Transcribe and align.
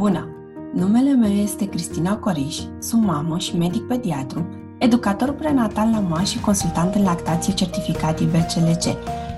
Bună! 0.00 0.28
Numele 0.74 1.10
meu 1.10 1.30
este 1.30 1.68
Cristina 1.68 2.16
Coriș, 2.16 2.56
sunt 2.78 3.04
mamă 3.04 3.38
și 3.38 3.56
medic 3.56 3.82
pediatru, 3.86 4.46
educator 4.78 5.32
prenatal 5.32 5.90
la 5.90 5.98
MA 5.98 6.22
și 6.22 6.40
consultant 6.40 6.94
în 6.94 7.02
lactație 7.02 7.52
certificat 7.52 8.20
IBCLC, 8.20 8.84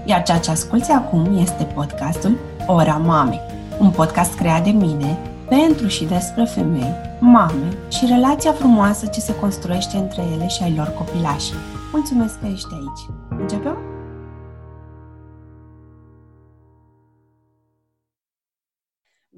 iar 0.05 0.23
ceea 0.23 0.39
ce 0.39 0.51
asculți 0.51 0.91
acum 0.91 1.37
este 1.39 1.65
podcastul 1.65 2.39
Ora 2.67 2.97
Mamei, 2.97 3.41
un 3.81 3.91
podcast 3.91 4.35
creat 4.35 4.65
de 4.65 4.71
mine 4.71 5.19
pentru 5.49 5.87
și 5.87 6.05
despre 6.05 6.45
femei, 6.45 6.95
mame 7.21 7.77
și 7.89 8.07
relația 8.07 8.53
frumoasă 8.53 9.07
ce 9.07 9.21
se 9.21 9.35
construiește 9.35 9.97
între 9.97 10.23
ele 10.35 10.49
și 10.49 10.63
ai 10.63 10.75
lor 10.77 10.93
copilași. 10.99 11.53
Mulțumesc 11.93 12.41
că 12.41 12.47
ești 12.53 12.69
aici! 12.73 13.41
Începem? 13.41 13.92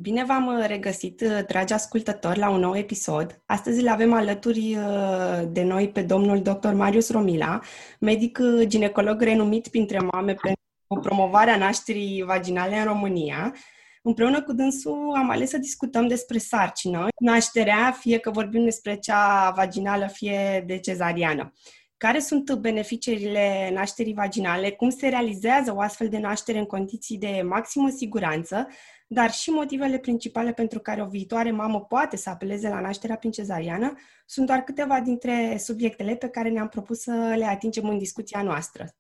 Bine 0.04 0.24
v-am 0.24 0.46
uh, 0.46 0.64
regăsit, 0.66 1.20
uh, 1.20 1.38
dragi 1.46 1.72
ascultători, 1.72 2.38
la 2.38 2.48
un 2.48 2.60
nou 2.60 2.76
episod. 2.76 3.42
Astăzi 3.46 3.80
îl 3.80 3.88
avem 3.88 4.12
alături 4.12 4.76
uh, 4.76 5.42
de 5.48 5.62
noi 5.62 5.88
pe 5.88 6.02
domnul 6.02 6.42
dr. 6.42 6.68
Marius 6.68 7.10
Romila, 7.10 7.60
medic 8.00 8.38
ginecolog 8.62 9.20
renumit 9.22 9.68
printre 9.68 9.98
mame 9.98 10.34
pentru 10.34 11.08
promovarea 11.08 11.56
nașterii 11.56 12.22
vaginale 12.22 12.76
în 12.76 12.84
România. 12.84 13.54
Împreună 14.02 14.42
cu 14.42 14.52
dânsul 14.52 15.12
am 15.16 15.30
ales 15.30 15.50
să 15.50 15.58
discutăm 15.58 16.06
despre 16.06 16.38
sarcină, 16.38 17.06
nașterea, 17.20 17.96
fie 18.00 18.18
că 18.18 18.30
vorbim 18.30 18.64
despre 18.64 18.96
cea 18.96 19.50
vaginală, 19.50 20.08
fie 20.12 20.64
de 20.66 20.78
cezariană. 20.78 21.52
Care 21.96 22.18
sunt 22.18 22.52
beneficiile 22.54 23.70
nașterii 23.72 24.14
vaginale? 24.14 24.70
Cum 24.70 24.90
se 24.90 25.08
realizează 25.08 25.74
o 25.74 25.80
astfel 25.80 26.08
de 26.08 26.18
naștere 26.18 26.58
în 26.58 26.64
condiții 26.64 27.18
de 27.18 27.42
maximă 27.44 27.88
siguranță? 27.88 28.68
Dar 29.14 29.30
și 29.30 29.50
motivele 29.50 29.98
principale 29.98 30.52
pentru 30.52 30.80
care 30.80 31.02
o 31.02 31.06
viitoare 31.06 31.50
mamă 31.50 31.80
poate 31.80 32.16
să 32.16 32.30
apeleze 32.30 32.68
la 32.68 32.80
nașterea 32.80 33.16
prin 33.16 33.30
cezariană 33.30 33.92
sunt 34.26 34.46
doar 34.46 34.58
câteva 34.60 35.00
dintre 35.00 35.56
subiectele 35.58 36.16
pe 36.16 36.28
care 36.28 36.48
ne-am 36.48 36.68
propus 36.68 37.00
să 37.00 37.34
le 37.36 37.44
atingem 37.44 37.88
în 37.88 37.98
discuția 37.98 38.42
noastră. 38.42 38.94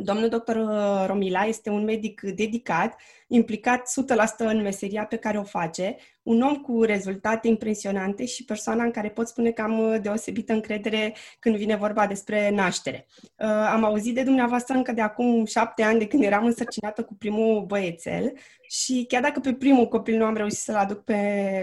Domnul 0.00 0.28
doctor 0.28 0.56
uh, 0.56 1.04
Romila 1.06 1.44
este 1.44 1.70
un 1.70 1.84
medic 1.84 2.20
dedicat, 2.20 3.00
implicat 3.26 3.82
100% 3.82 4.36
în 4.38 4.62
meseria 4.62 5.04
pe 5.04 5.16
care 5.16 5.38
o 5.38 5.42
face, 5.42 5.96
un 6.22 6.42
om 6.42 6.56
cu 6.56 6.82
rezultate 6.82 7.48
impresionante 7.48 8.26
și 8.26 8.44
persoana 8.44 8.84
în 8.84 8.90
care 8.90 9.08
pot 9.08 9.28
spune 9.28 9.50
că 9.50 9.62
am 9.62 9.78
uh, 9.78 10.00
deosebită 10.02 10.52
încredere 10.52 11.14
când 11.38 11.56
vine 11.56 11.76
vorba 11.76 12.06
despre 12.06 12.50
naștere. 12.50 13.06
Uh, 13.36 13.46
am 13.48 13.84
auzit 13.84 14.14
de 14.14 14.22
dumneavoastră 14.22 14.76
încă 14.76 14.92
de 14.92 15.00
acum 15.00 15.44
șapte 15.44 15.82
ani, 15.82 15.98
de 15.98 16.06
când 16.06 16.22
eram 16.22 16.44
însărcinată 16.44 17.02
cu 17.02 17.14
primul 17.14 17.64
băiețel 17.66 18.32
și 18.68 19.04
chiar 19.08 19.22
dacă 19.22 19.40
pe 19.40 19.52
primul 19.52 19.88
copil 19.88 20.16
nu 20.16 20.24
am 20.24 20.36
reușit 20.36 20.58
să-l 20.58 20.76
aduc 20.76 21.04
pe 21.04 21.16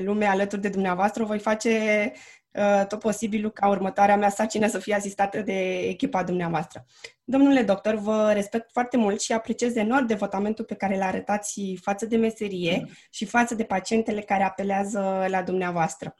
lume 0.03 0.25
alături 0.25 0.61
de 0.61 0.69
dumneavoastră, 0.69 1.23
o 1.23 1.25
voi 1.25 1.39
face 1.39 1.69
Uh, 2.09 2.44
tot 2.87 2.99
posibilul 2.99 3.51
ca 3.51 3.67
următoarea 3.67 4.17
mea 4.17 4.29
sarcină 4.29 4.67
să 4.67 4.79
fie 4.79 4.93
asistată 4.93 5.41
de 5.41 5.79
echipa 5.79 6.23
dumneavoastră. 6.23 6.85
Domnule 7.23 7.61
doctor, 7.61 7.95
vă 7.95 8.31
respect 8.33 8.71
foarte 8.71 8.97
mult 8.97 9.21
și 9.21 9.31
apreciez 9.31 9.75
enorm 9.75 10.05
devotamentul 10.05 10.65
pe 10.65 10.75
care 10.75 10.97
l 10.97 11.01
arătați 11.01 11.77
față 11.81 12.05
de 12.05 12.17
meserie 12.17 12.81
mm. 12.81 12.89
și 13.09 13.25
față 13.25 13.55
de 13.55 13.63
pacientele 13.63 14.21
care 14.21 14.43
apelează 14.43 15.25
la 15.27 15.43
dumneavoastră. 15.43 16.15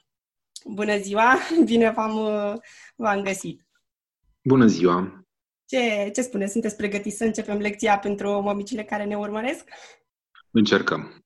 Bună 0.64 0.96
ziua! 0.96 1.38
Bine 1.64 1.90
v-am, 1.90 2.18
v-am 2.96 3.22
găsit! 3.22 3.66
Bună 4.42 4.66
ziua! 4.66 5.26
Ce, 5.66 6.10
ce 6.14 6.22
spuneți? 6.22 6.52
Sunteți 6.52 6.76
pregătiți 6.76 7.16
să 7.16 7.24
începem 7.24 7.58
lecția 7.58 7.98
pentru 7.98 8.40
mămicile 8.40 8.84
care 8.84 9.04
ne 9.04 9.16
urmăresc? 9.16 9.68
Încercăm! 10.50 11.24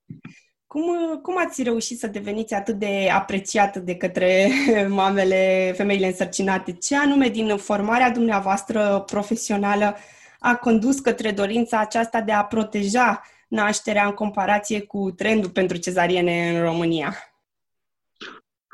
Cum, 0.73 0.83
cum 1.23 1.35
ați 1.39 1.63
reușit 1.63 1.99
să 1.99 2.07
deveniți 2.07 2.55
atât 2.55 2.79
de 2.79 3.09
apreciată 3.13 3.79
de 3.79 3.97
către 3.97 4.49
mamele, 4.89 5.73
femeile 5.77 6.07
însărcinate? 6.07 6.73
Ce 6.73 6.97
anume 6.97 7.29
din 7.29 7.57
formarea 7.57 8.11
dumneavoastră 8.11 9.03
profesională 9.07 9.95
a 10.39 10.57
condus 10.57 11.01
către 11.01 11.31
dorința 11.31 11.81
aceasta 11.81 12.21
de 12.21 12.33
a 12.33 12.45
proteja 12.45 13.23
nașterea 13.49 14.07
în 14.07 14.13
comparație 14.13 14.81
cu 14.81 15.11
trendul 15.11 15.51
pentru 15.51 15.77
cezariene 15.77 16.59
în 16.59 16.65
România? 16.65 17.15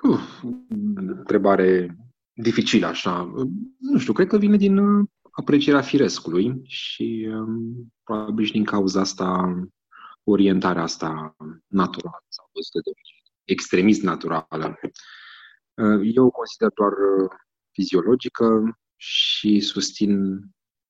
Uf, 0.03 0.43
întrebare 0.95 1.97
dificilă 2.33 2.87
așa. 2.87 3.33
Nu 3.79 3.99
știu, 3.99 4.13
cred 4.13 4.27
că 4.27 4.39
vine 4.39 4.57
din 4.57 4.77
uh, 4.77 5.07
aprecierea 5.31 5.81
firescului 5.81 6.61
și 6.65 7.29
um, 7.31 7.93
probabil 8.05 8.45
și 8.45 8.53
din 8.53 8.65
cauza 8.65 9.01
asta 9.01 9.55
orientarea 10.27 10.83
asta 10.83 11.37
naturală 11.67 12.25
sau 12.29 12.51
văzută 12.53 12.81
de 12.85 12.91
extremist 13.45 14.03
naturală. 14.03 14.79
Eu 16.03 16.25
o 16.25 16.31
consider 16.31 16.69
doar 16.75 16.93
uh, 16.93 17.31
fiziologică 17.71 18.79
și 18.97 19.61
susțin 19.61 20.41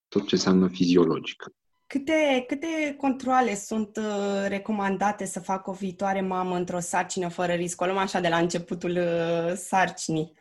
tot 0.09 0.27
ce 0.27 0.35
înseamnă 0.35 0.69
fiziologică. 0.69 1.53
Câte, 1.87 2.45
câte 2.47 2.95
controle 2.99 3.55
sunt 3.55 3.97
uh, 3.97 4.47
recomandate 4.49 5.25
să 5.25 5.41
facă 5.41 5.71
o 5.71 5.73
viitoare 5.73 6.21
mamă 6.21 6.57
într-o 6.57 6.81
sarcină 6.81 7.29
fără 7.29 7.53
risc? 7.53 7.81
O 7.81 7.85
luăm 7.85 7.99
așa 7.99 8.21
de 8.21 8.29
la 8.29 8.39
începutul 8.39 8.91
uh, 8.91 9.53
sarcinii. 9.55 10.33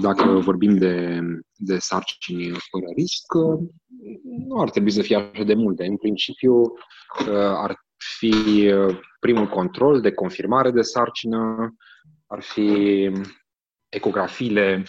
Dacă 0.00 0.24
vorbim 0.24 0.78
de, 0.78 1.20
de 1.56 1.78
sarcini 1.78 2.44
fără 2.44 2.86
risc, 2.96 3.34
nu 4.48 4.60
ar 4.60 4.70
trebui 4.70 4.90
să 4.90 5.02
fie 5.02 5.16
așa 5.16 5.42
de 5.42 5.54
multe. 5.54 5.86
În 5.86 5.96
principiu, 5.96 6.62
ar 7.56 7.76
fi 8.18 8.70
uh, 8.72 8.98
primul 9.20 9.48
control 9.48 10.00
de 10.00 10.12
confirmare 10.12 10.70
de 10.70 10.82
sarcină, 10.82 11.74
ar 12.26 12.42
fi 12.42 13.10
ecografiile 13.88 14.84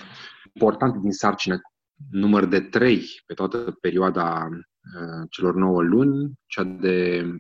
importante 0.54 1.00
din 1.02 1.12
sarcină, 1.12 1.62
număr 2.10 2.46
de 2.46 2.60
3 2.60 3.02
pe 3.26 3.34
toată 3.34 3.78
perioada 3.82 4.48
uh, 4.50 5.28
celor 5.30 5.56
9 5.56 5.82
luni, 5.82 6.32
cea 6.46 6.64
de 6.64 7.22
uh, 7.26 7.34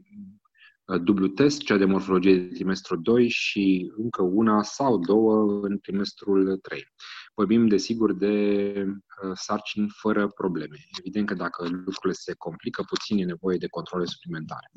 dublu 1.04 1.28
test, 1.28 1.62
cea 1.62 1.78
de 1.78 1.86
morfologie 1.86 2.38
de 2.38 2.54
trimestru 2.54 2.96
2 2.96 3.30
și 3.30 3.92
încă 3.98 4.22
una 4.22 4.64
sau 4.64 5.00
două 5.00 5.60
în 5.62 5.80
trimestrul 5.80 6.58
3 6.58 6.88
vorbim 7.34 7.68
desigur 7.68 8.14
de 8.14 8.86
uh, 8.86 9.32
sarcini 9.34 9.90
fără 9.90 10.28
probleme. 10.28 10.78
Evident 11.00 11.28
că 11.28 11.34
dacă 11.34 11.68
lucrurile 11.68 12.14
se 12.14 12.34
complică 12.34 12.84
puțin, 12.88 13.18
e 13.18 13.24
nevoie 13.24 13.58
de 13.58 13.68
controle 13.68 14.06
suplimentare. 14.06 14.72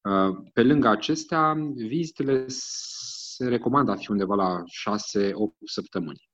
Uh, 0.00 0.50
pe 0.52 0.62
lângă 0.62 0.88
acestea, 0.88 1.54
vizitele 1.74 2.44
se 2.48 3.48
recomandă 3.48 3.90
a 3.90 3.96
fi 3.96 4.10
undeva 4.10 4.34
la 4.34 4.62
6-8 4.62 4.62
săptămâni. 5.64 6.28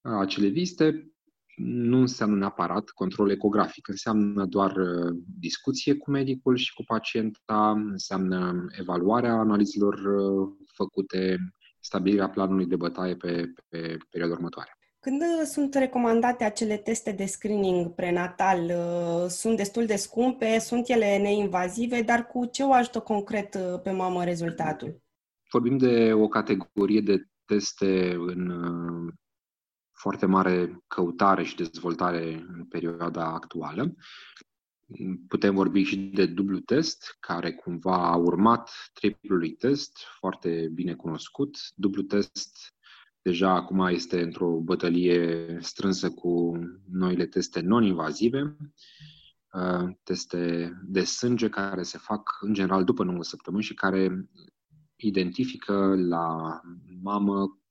Uh, 0.00 0.18
acele 0.18 0.48
vizite 0.48 1.11
nu 1.56 1.98
înseamnă 1.98 2.36
neapărat 2.36 2.88
control 2.88 3.30
ecografic, 3.30 3.88
înseamnă 3.88 4.44
doar 4.46 4.74
discuție 5.38 5.96
cu 5.96 6.10
medicul 6.10 6.56
și 6.56 6.74
cu 6.74 6.82
pacienta, 6.86 7.70
înseamnă 7.70 8.66
evaluarea 8.78 9.32
analizelor 9.32 10.00
făcute, 10.74 11.38
stabilirea 11.78 12.28
planului 12.28 12.66
de 12.66 12.76
bătaie 12.76 13.16
pe, 13.16 13.52
pe 13.68 13.96
perioada 14.10 14.34
următoare. 14.34 14.76
Când 15.00 15.20
uh, 15.20 15.44
sunt 15.44 15.74
recomandate 15.74 16.44
acele 16.44 16.76
teste 16.76 17.12
de 17.12 17.24
screening 17.24 17.94
prenatal, 17.94 18.60
uh, 18.60 19.26
sunt 19.28 19.56
destul 19.56 19.86
de 19.86 19.96
scumpe, 19.96 20.58
sunt 20.58 20.88
ele 20.88 21.18
neinvazive, 21.18 22.02
dar 22.02 22.26
cu 22.26 22.44
ce 22.44 22.62
o 22.62 22.72
ajută 22.72 23.00
concret 23.00 23.54
uh, 23.54 23.80
pe 23.82 23.90
mamă 23.90 24.24
rezultatul? 24.24 25.02
Vorbim 25.50 25.78
de 25.78 26.12
o 26.12 26.28
categorie 26.28 27.00
de 27.00 27.24
teste 27.44 28.14
în 28.26 28.52
foarte 30.02 30.26
mare 30.26 30.82
căutare 30.86 31.42
și 31.44 31.56
dezvoltare 31.56 32.46
în 32.56 32.64
perioada 32.64 33.24
actuală. 33.24 33.94
Putem 35.28 35.54
vorbi 35.54 35.82
și 35.82 35.96
de 35.96 36.26
dublu 36.26 36.58
test, 36.58 37.16
care 37.20 37.52
cumva 37.52 38.10
a 38.10 38.16
urmat 38.16 38.70
triplului 38.92 39.50
test, 39.52 39.98
foarte 40.18 40.70
bine 40.74 40.94
cunoscut. 40.94 41.58
Dublu 41.74 42.02
test 42.02 42.74
deja 43.22 43.50
acum 43.50 43.86
este 43.86 44.22
într-o 44.22 44.60
bătălie 44.60 45.58
strânsă 45.60 46.10
cu 46.10 46.58
noile 46.90 47.26
teste 47.26 47.60
non-invazive, 47.60 48.56
uh, 49.52 49.88
teste 50.02 50.72
de 50.84 51.04
sânge 51.04 51.48
care 51.48 51.82
se 51.82 51.98
fac 51.98 52.38
în 52.40 52.52
general 52.52 52.84
după 52.84 53.04
9 53.04 53.22
săptămâni 53.22 53.62
și 53.62 53.74
care 53.74 54.28
identifică 54.96 55.94
la 55.96 56.60
mamă 57.02 57.61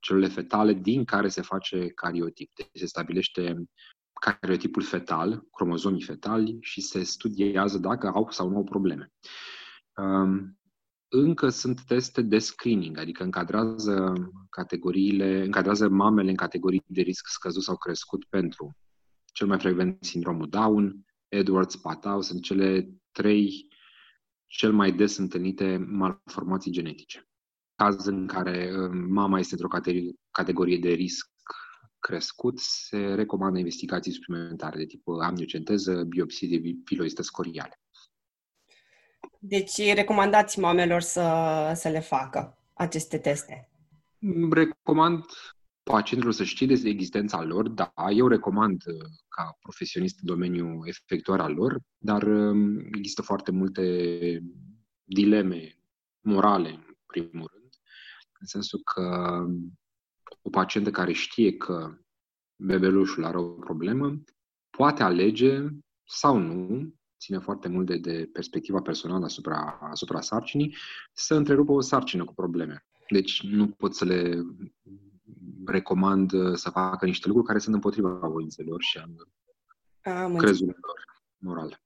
celule 0.00 0.28
fetale 0.28 0.72
din 0.72 1.04
care 1.04 1.28
se 1.28 1.42
face 1.42 1.88
cariotip. 1.88 2.50
Deci 2.54 2.68
se 2.72 2.86
stabilește 2.86 3.64
cariotipul 4.20 4.82
fetal, 4.82 5.46
cromozomii 5.52 6.02
fetali 6.02 6.58
și 6.60 6.80
se 6.80 7.02
studiază 7.02 7.78
dacă 7.78 8.08
au 8.08 8.30
sau 8.30 8.48
nu 8.48 8.56
au 8.56 8.64
probleme. 8.64 9.12
Um, 9.96 10.58
încă 11.08 11.48
sunt 11.48 11.84
teste 11.84 12.22
de 12.22 12.38
screening, 12.38 12.98
adică 12.98 13.22
încadrează 13.22 14.12
categoriile, 14.50 15.44
încadrează 15.44 15.88
mamele 15.88 16.30
în 16.30 16.36
categorii 16.36 16.82
de 16.86 17.00
risc 17.00 17.26
scăzut 17.26 17.62
sau 17.62 17.76
crescut 17.76 18.24
pentru 18.24 18.76
cel 19.32 19.46
mai 19.46 19.58
frecvent 19.58 20.04
sindromul 20.04 20.48
Down, 20.48 21.04
Edwards, 21.28 21.76
Patau, 21.76 22.20
sunt 22.22 22.42
cele 22.42 22.90
trei 23.10 23.68
cel 24.46 24.72
mai 24.72 24.92
des 24.92 25.16
întâlnite 25.16 25.76
malformații 25.76 26.72
genetice. 26.72 27.27
Caz 27.78 28.06
în 28.06 28.26
care 28.26 28.70
uh, 28.76 28.90
mama 29.08 29.38
este 29.38 29.54
într-o 29.54 29.80
categorie 30.30 30.78
de 30.78 30.88
risc 30.88 31.26
crescut, 31.98 32.58
se 32.58 32.96
recomandă 32.96 33.58
investigații 33.58 34.12
suplimentare 34.12 34.76
de 34.78 34.84
tip 34.84 35.02
amniocenteză, 35.22 36.02
biopsie 36.02 36.58
de 36.58 36.74
filoistăți 36.84 37.32
coriale. 37.32 37.80
Deci 39.38 39.94
recomandați 39.94 40.58
mamelor 40.58 41.00
să, 41.00 41.72
să 41.74 41.88
le 41.88 42.00
facă 42.00 42.58
aceste 42.74 43.18
teste? 43.18 43.68
Recomand 44.50 45.24
pacientilor 45.82 46.34
să 46.34 46.44
știe 46.44 46.66
despre 46.66 46.88
existența 46.88 47.42
lor, 47.42 47.68
da, 47.68 47.92
eu 48.16 48.28
recomand 48.28 48.82
uh, 48.86 48.94
ca 49.28 49.56
profesionist 49.60 50.18
în 50.20 50.26
domeniul 50.26 50.86
efectuarea 50.86 51.48
lor, 51.48 51.78
dar 51.98 52.22
um, 52.22 52.78
există 52.94 53.22
foarte 53.22 53.50
multe 53.50 53.82
dileme 55.04 55.78
morale, 56.20 56.68
în 56.68 56.96
primul 57.06 57.50
rând, 57.52 57.57
în 58.38 58.46
sensul 58.46 58.80
că 58.84 59.44
o 60.42 60.50
pacientă 60.50 60.90
care 60.90 61.12
știe 61.12 61.56
că 61.56 61.98
bebelușul 62.56 63.24
are 63.24 63.38
o 63.38 63.48
problemă, 63.48 64.22
poate 64.70 65.02
alege 65.02 65.66
sau 66.04 66.38
nu, 66.38 66.94
ține 67.18 67.38
foarte 67.38 67.68
mult 67.68 67.86
de, 67.86 67.96
de 67.96 68.28
perspectiva 68.32 68.80
personală 68.80 69.24
asupra, 69.24 69.78
asupra 69.80 70.20
sarcinii, 70.20 70.76
să 71.12 71.34
întrerupă 71.34 71.72
o 71.72 71.80
sarcină 71.80 72.24
cu 72.24 72.34
probleme. 72.34 72.86
Deci 73.08 73.42
nu 73.42 73.68
pot 73.68 73.94
să 73.94 74.04
le 74.04 74.42
recomand 75.66 76.30
să 76.54 76.70
facă 76.70 77.04
niște 77.04 77.26
lucruri 77.26 77.48
care 77.48 77.58
sunt 77.58 77.74
împotriva 77.74 78.28
voințelor 78.28 78.82
și 78.82 78.98
a 80.02 80.36
crezului 80.36 80.74
lor 80.80 81.04
moral. 81.38 81.80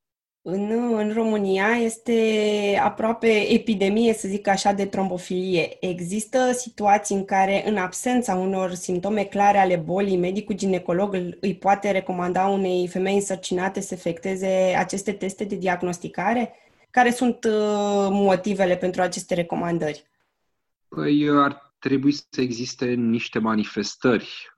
În, 0.44 0.70
în 0.96 1.12
România 1.12 1.68
este 1.68 2.80
aproape 2.82 3.52
epidemie, 3.52 4.12
să 4.12 4.28
zic 4.28 4.46
așa, 4.46 4.72
de 4.72 4.86
trombofilie. 4.86 5.76
Există 5.80 6.52
situații 6.52 7.16
în 7.16 7.24
care, 7.24 7.68
în 7.68 7.76
absența 7.76 8.34
unor 8.34 8.72
simptome 8.72 9.24
clare 9.24 9.58
ale 9.58 9.76
bolii, 9.76 10.16
medicul 10.16 10.54
ginecolog 10.54 11.36
îi 11.40 11.54
poate 11.54 11.90
recomanda 11.90 12.46
unei 12.46 12.88
femei 12.88 13.14
însărcinate 13.14 13.80
să 13.80 13.94
efecteze 13.94 14.74
aceste 14.78 15.12
teste 15.12 15.44
de 15.44 15.56
diagnosticare? 15.56 16.54
Care 16.90 17.10
sunt 17.10 17.44
uh, 17.44 18.08
motivele 18.10 18.76
pentru 18.76 19.02
aceste 19.02 19.34
recomandări? 19.34 20.06
Păi 20.88 21.28
ar 21.30 21.71
trebuie 21.82 22.12
să 22.12 22.40
existe 22.40 22.86
niște 22.94 23.38
manifestări. 23.38 24.52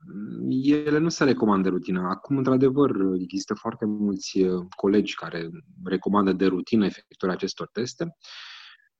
Ele 0.49 0.97
nu 0.97 1.09
se 1.09 1.23
recomandă 1.23 1.69
rutină. 1.69 2.07
Acum, 2.09 2.37
într-adevăr, 2.37 2.91
există 3.19 3.53
foarte 3.53 3.85
mulți 3.85 4.41
uh, 4.41 4.65
colegi 4.75 5.15
care 5.15 5.49
recomandă 5.83 6.31
de 6.31 6.45
rutină 6.45 6.85
efectuarea 6.85 7.35
acestor 7.35 7.67
teste. 7.67 8.15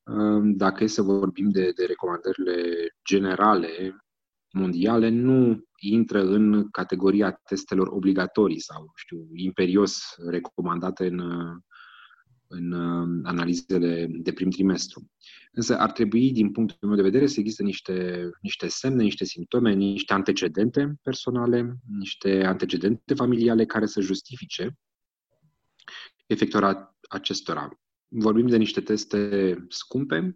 Uh, 0.04 0.42
dacă 0.44 0.84
e 0.84 0.88
să 0.88 1.02
vorbim 1.02 1.50
de, 1.50 1.72
de 1.76 1.86
recomandările 1.86 2.88
generale 3.08 3.96
mondiale, 4.52 5.10
nu 5.10 5.64
intră 5.82 6.22
în 6.22 6.70
categoria 6.70 7.32
testelor 7.32 7.88
obligatorii 7.88 8.60
sau, 8.60 8.92
știu, 8.96 9.28
imperios 9.34 10.16
recomandate 10.30 11.06
în, 11.08 11.20
uh, 11.20 11.56
în 12.48 12.72
uh, 12.72 13.20
analizele 13.24 14.08
de 14.12 14.34
prim 14.34 14.50
trimestru. 14.50 15.12
Însă 15.52 15.78
ar 15.78 15.92
trebui, 15.92 16.32
din 16.32 16.52
punctul 16.52 16.88
meu 16.88 16.98
de 16.98 17.04
vedere, 17.04 17.28
să 17.28 17.40
existe 17.40 17.64
niște, 17.64 18.30
niște 18.42 18.68
semne, 18.68 19.04
niște 19.04 19.26
simptome, 19.26 19.74
niște 19.74 20.14
antecedente 20.14 20.96
personale, 21.04 21.78
niște 21.98 22.44
antecedente 22.44 23.14
familiale 23.14 23.66
care 23.66 23.86
să 23.86 24.02
justifice 24.02 24.78
efectuarea 26.26 26.98
acestora. 27.10 27.70
Vorbim 28.08 28.48
de 28.48 28.58
niște 28.58 28.82
teste 28.82 29.66
scumpe, 29.70 30.36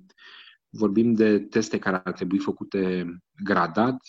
vorbim 0.69 1.13
de 1.13 1.39
teste 1.39 1.79
care 1.79 2.01
ar 2.03 2.13
trebui 2.13 2.39
făcute 2.39 3.05
gradat, 3.44 4.01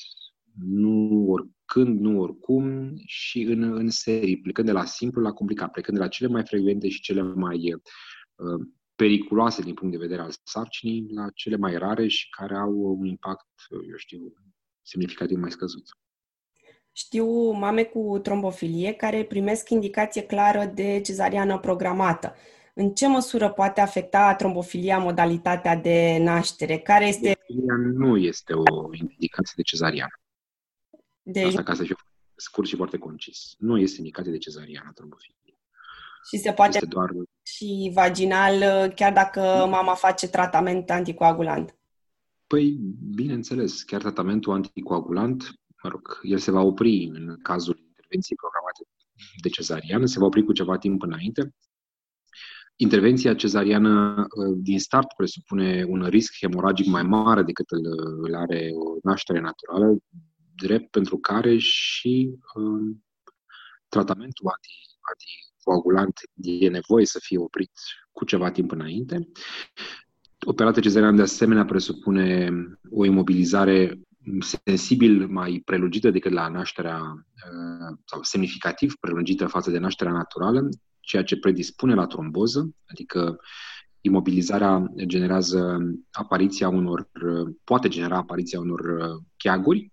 nu 0.54 1.34
oricând, 1.70 2.00
nu 2.00 2.20
oricum 2.20 2.92
și 3.04 3.40
în, 3.42 3.62
în 3.62 3.90
serii, 3.90 4.40
plecând 4.40 4.66
de 4.66 4.72
la 4.72 4.84
simplu 4.84 5.22
la 5.22 5.32
complicat, 5.32 5.70
plecând 5.70 5.96
de 5.96 6.02
la 6.02 6.08
cele 6.08 6.28
mai 6.28 6.44
frecvente 6.44 6.88
și 6.88 7.00
cele 7.00 7.22
mai 7.22 7.74
uh, 7.74 8.66
periculoase 8.94 9.62
din 9.62 9.74
punct 9.74 9.92
de 9.92 10.00
vedere 10.00 10.22
al 10.22 10.32
sarcinii 10.44 11.12
la 11.14 11.26
cele 11.34 11.56
mai 11.56 11.76
rare 11.76 12.08
și 12.08 12.28
care 12.30 12.56
au 12.56 12.96
un 12.98 13.06
impact, 13.06 13.46
eu 13.70 13.96
știu, 13.96 14.32
semnificativ 14.82 15.38
mai 15.38 15.50
scăzut. 15.50 15.84
Știu 16.92 17.50
mame 17.50 17.82
cu 17.82 18.18
trombofilie 18.22 18.92
care 18.92 19.24
primesc 19.24 19.70
indicație 19.70 20.22
clară 20.22 20.72
de 20.74 21.00
cezariană 21.00 21.58
programată. 21.58 22.34
În 22.74 22.90
ce 22.90 23.08
măsură 23.08 23.50
poate 23.50 23.80
afecta 23.80 24.34
trombofilia 24.34 24.98
modalitatea 24.98 25.76
de 25.76 26.18
naștere? 26.20 26.78
Care 26.78 27.06
este... 27.06 27.32
Trombofilia 27.32 27.74
nu 27.98 28.16
este 28.16 28.52
o 28.52 28.88
indicație 28.92 29.52
de 29.56 29.62
cezariană. 29.62 30.19
Deci... 31.22 31.44
Asta 31.44 31.62
ca 31.62 31.74
să 31.74 31.82
fiu 31.82 31.96
scurt 32.36 32.68
și 32.68 32.76
foarte 32.76 32.98
concis. 32.98 33.54
Nu 33.58 33.78
este 33.78 33.96
indicație 33.98 34.32
de 34.32 34.38
cezariană 34.38 34.90
trombofilie. 34.94 35.58
Și 36.30 36.38
se 36.38 36.52
poate 36.52 36.76
este 36.76 36.86
doar... 36.86 37.10
și 37.42 37.90
vaginal, 37.94 38.88
chiar 38.94 39.12
dacă 39.12 39.40
mama 39.70 39.94
face 39.94 40.28
tratament 40.28 40.90
anticoagulant. 40.90 41.78
Păi, 42.46 42.78
bineînțeles, 43.14 43.82
chiar 43.82 44.00
tratamentul 44.00 44.52
anticoagulant, 44.52 45.52
mă 45.82 45.88
rog, 45.88 46.20
el 46.22 46.38
se 46.38 46.50
va 46.50 46.60
opri 46.60 47.10
în 47.12 47.38
cazul 47.42 47.76
intervenției 47.88 48.36
programate 48.36 48.82
de 49.42 49.48
cezariană, 49.48 50.06
se 50.06 50.18
va 50.18 50.24
opri 50.24 50.44
cu 50.44 50.52
ceva 50.52 50.78
timp 50.78 51.02
înainte. 51.02 51.54
Intervenția 52.76 53.34
cezariană 53.34 54.16
uh, 54.18 54.56
din 54.56 54.78
start 54.78 55.06
presupune 55.16 55.84
un 55.88 56.06
risc 56.06 56.36
hemoragic 56.40 56.86
mai 56.86 57.02
mare 57.02 57.42
decât 57.42 57.70
îl, 57.70 57.82
îl 58.22 58.34
are 58.34 58.70
o 58.74 58.96
naștere 59.02 59.40
naturală, 59.40 59.96
drept 60.60 60.90
pentru 60.90 61.18
care 61.18 61.56
și 61.58 62.30
uh, 62.54 62.96
tratamentul 63.88 64.46
anti, 64.46 64.68
anticoagulant 65.10 66.20
e 66.34 66.68
nevoie 66.68 67.06
să 67.06 67.18
fie 67.22 67.38
oprit 67.38 67.70
cu 68.12 68.24
ceva 68.24 68.50
timp 68.50 68.70
înainte. 68.70 69.28
Operația 70.46 70.82
cezariană 70.82 71.16
de 71.16 71.22
asemenea 71.22 71.64
presupune 71.64 72.50
o 72.90 73.04
imobilizare 73.04 74.00
sensibil 74.64 75.26
mai 75.28 75.62
prelungită 75.64 76.10
decât 76.10 76.32
la 76.32 76.48
nașterea, 76.48 77.00
uh, 77.00 77.96
sau 78.04 78.22
semnificativ 78.22 78.94
prelungită 79.00 79.46
față 79.46 79.70
de 79.70 79.78
nașterea 79.78 80.12
naturală, 80.12 80.68
ceea 81.00 81.22
ce 81.22 81.38
predispune 81.38 81.94
la 81.94 82.06
tromboză, 82.06 82.70
adică 82.86 83.38
imobilizarea 84.00 84.92
generează 85.04 85.78
apariția 86.10 86.68
unor, 86.68 87.08
poate 87.64 87.88
genera 87.88 88.16
apariția 88.16 88.60
unor 88.60 88.80
uh, 88.80 89.22
cheaguri, 89.36 89.92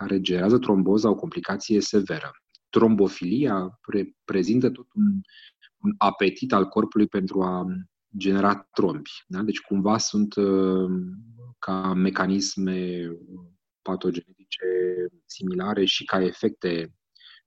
care 0.00 0.20
generează 0.20 0.58
tromboza, 0.58 1.10
o 1.10 1.14
complicație 1.14 1.80
severă. 1.80 2.30
Trombofilia 2.68 3.78
reprezintă 3.86 4.70
tot 4.70 4.86
un, 4.94 5.20
un 5.76 5.94
apetit 5.98 6.52
al 6.52 6.66
corpului 6.66 7.06
pentru 7.06 7.42
a 7.42 7.64
genera 8.16 8.68
trombi. 8.72 9.10
Da? 9.26 9.42
Deci 9.42 9.60
cumva 9.60 9.98
sunt 9.98 10.34
uh, 10.34 10.90
ca 11.58 11.92
mecanisme 11.92 13.08
patogenetice 13.82 14.66
similare 15.26 15.84
și 15.84 16.04
ca 16.04 16.22
efecte 16.22 16.94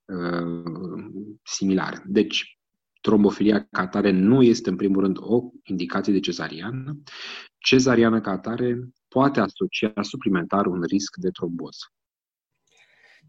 uh, 0.06 1.04
similare. 1.44 2.04
Deci, 2.06 2.60
trombofilia 3.02 3.68
ca 3.72 3.82
atare 3.82 4.12
nu 4.12 4.42
este 4.42 4.70
în 4.70 4.76
primul 4.76 5.02
rând 5.02 5.18
o 5.20 5.42
indicație 5.64 6.14
de 6.14 6.20
cezariană. 6.20 6.98
Cezariană 7.58 8.22
ca 8.22 8.32
atare 8.32 8.90
poate 9.08 9.40
asocia 9.40 10.02
suplimentar 10.02 10.66
un 10.66 10.82
risc 10.82 11.16
de 11.16 11.30
tromboză. 11.30 11.86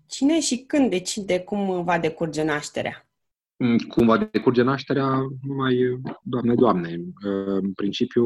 Cine 0.07 0.41
și 0.41 0.57
când 0.57 0.91
decide 0.91 1.41
cum 1.41 1.85
va 1.85 1.99
decurge 1.99 2.43
nașterea? 2.43 3.09
Mm, 3.57 3.79
cum 3.79 4.07
va 4.07 4.19
decurge 4.19 4.63
nașterea, 4.63 5.23
numai 5.43 6.01
Doamne, 6.23 6.55
Doamne. 6.55 7.01
În 7.61 7.73
principiu, 7.73 8.25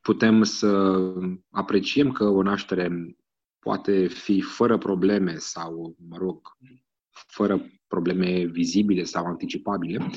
putem 0.00 0.42
să 0.42 1.02
apreciem 1.50 2.12
că 2.12 2.24
o 2.24 2.42
naștere 2.42 3.16
poate 3.58 4.06
fi 4.06 4.40
fără 4.40 4.78
probleme 4.78 5.36
sau, 5.36 5.96
mă 6.08 6.16
rog, 6.16 6.56
fără 7.10 7.66
probleme 7.86 8.44
vizibile 8.44 9.02
sau 9.02 9.24
anticipabile. 9.24 10.10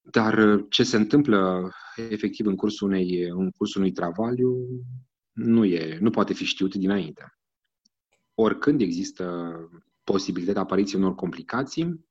Dar 0.00 0.64
ce 0.68 0.82
se 0.82 0.96
întâmplă 0.96 1.70
efectiv 2.10 2.46
în 2.46 2.56
cursul, 2.56 2.88
unei, 2.88 3.22
în 3.28 3.50
cursul 3.50 3.80
unui 3.80 3.92
travaliu 3.92 4.56
nu, 5.32 5.64
e, 5.64 5.98
nu 6.00 6.10
poate 6.10 6.34
fi 6.34 6.44
știut 6.44 6.74
dinainte 6.74 7.37
oricând 8.40 8.80
există 8.80 9.54
posibilitatea 10.04 10.62
apariției 10.62 11.00
unor 11.00 11.14
complicații 11.14 12.06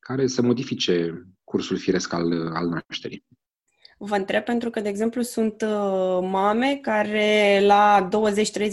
care 0.00 0.26
să 0.26 0.42
modifice 0.42 1.26
cursul 1.44 1.76
firesc 1.76 2.12
al, 2.12 2.32
al 2.54 2.68
nașterii. 2.68 3.24
Vă 3.98 4.16
întreb 4.16 4.44
pentru 4.44 4.70
că, 4.70 4.80
de 4.80 4.88
exemplu, 4.88 5.22
sunt 5.22 5.62
uh, 5.62 6.28
mame 6.30 6.78
care 6.82 7.60
la 7.66 8.08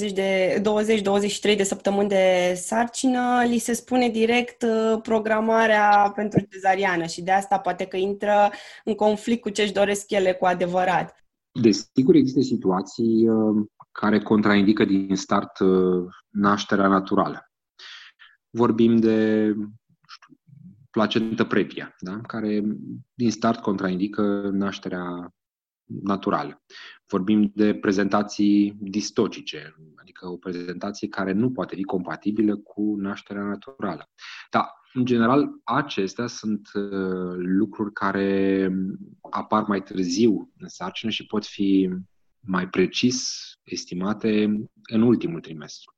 20-30 0.09 0.13
de 0.13 0.61
20-23 1.53 1.55
de 1.55 1.63
săptămâni 1.63 2.09
de 2.09 2.53
sarcină 2.55 3.43
li 3.47 3.57
se 3.57 3.73
spune 3.73 4.09
direct 4.09 4.61
uh, 4.61 4.99
programarea 5.01 6.11
pentru 6.15 6.39
cezariană 6.51 7.05
și 7.05 7.21
de 7.21 7.31
asta 7.31 7.59
poate 7.59 7.85
că 7.85 7.97
intră 7.97 8.51
în 8.83 8.93
conflict 8.93 9.41
cu 9.41 9.49
ce-și 9.49 9.73
doresc 9.73 10.11
ele 10.11 10.33
cu 10.33 10.45
adevărat. 10.45 11.25
Desigur, 11.61 12.15
există 12.15 12.41
situații 12.41 13.29
uh, 13.29 13.65
care 13.99 14.19
contraindică 14.19 14.85
din 14.85 15.15
start 15.15 15.57
nașterea 16.29 16.87
naturală. 16.87 17.51
Vorbim 18.49 18.97
de 18.97 19.53
placentă 20.91 21.43
previa, 21.43 21.95
da? 21.99 22.21
care 22.21 22.63
din 23.13 23.31
start 23.31 23.59
contraindică 23.59 24.49
nașterea 24.53 25.33
naturală. 25.87 26.63
Vorbim 27.07 27.51
de 27.55 27.73
prezentații 27.75 28.77
distogice, 28.79 29.75
adică 29.95 30.27
o 30.27 30.37
prezentație 30.37 31.07
care 31.07 31.31
nu 31.31 31.51
poate 31.51 31.75
fi 31.75 31.83
compatibilă 31.83 32.57
cu 32.57 32.95
nașterea 32.97 33.43
naturală. 33.43 34.09
Dar, 34.49 34.65
în 34.93 35.05
general, 35.05 35.49
acestea 35.63 36.27
sunt 36.27 36.69
uh, 36.73 37.35
lucruri 37.35 37.93
care 37.93 38.71
apar 39.31 39.63
mai 39.63 39.83
târziu 39.83 40.51
în 40.57 40.67
sarcină 40.67 41.11
și 41.11 41.25
pot 41.25 41.45
fi 41.45 41.89
mai 42.39 42.69
precis 42.69 43.56
estimate 43.67 44.43
în 44.83 45.01
ultimul 45.01 45.41
trimestru. 45.41 45.95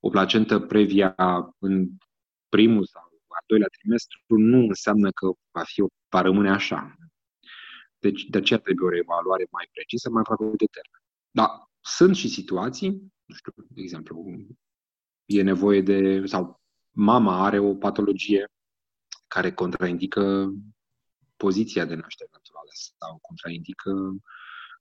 O 0.00 0.08
placentă 0.08 0.60
previa 0.60 1.14
în 1.58 1.88
primul 2.48 2.86
sau 2.86 3.02
al 3.28 3.44
doilea 3.46 3.68
trimestru 3.78 4.18
nu 4.26 4.58
înseamnă 4.58 5.10
că 5.10 5.32
va, 5.50 5.62
fi, 5.62 5.82
va 6.08 6.20
rămâne 6.20 6.50
așa. 6.50 6.96
Deci 7.98 8.24
de 8.24 8.38
aceea 8.38 8.58
trebuie 8.58 8.88
o 8.88 8.96
evaluare 8.96 9.46
mai 9.50 9.68
precisă, 9.72 10.10
mai 10.10 10.22
aproape 10.26 10.56
de 10.56 10.66
termen. 10.76 11.02
Dar 11.30 11.48
sunt 11.80 12.16
și 12.16 12.28
situații, 12.28 12.90
nu 13.24 13.34
știu, 13.34 13.52
de 13.56 13.80
exemplu, 13.80 14.24
e 15.24 15.42
nevoie 15.42 15.80
de, 15.80 16.26
sau 16.26 16.60
mama 16.90 17.44
are 17.44 17.58
o 17.58 17.74
patologie 17.74 18.48
care 19.26 19.52
contraindică 19.52 20.52
poziția 21.36 21.84
de 21.84 21.94
naștere 21.94 22.30
naturală 22.32 22.70
sau 22.98 23.18
contraindică 23.22 23.90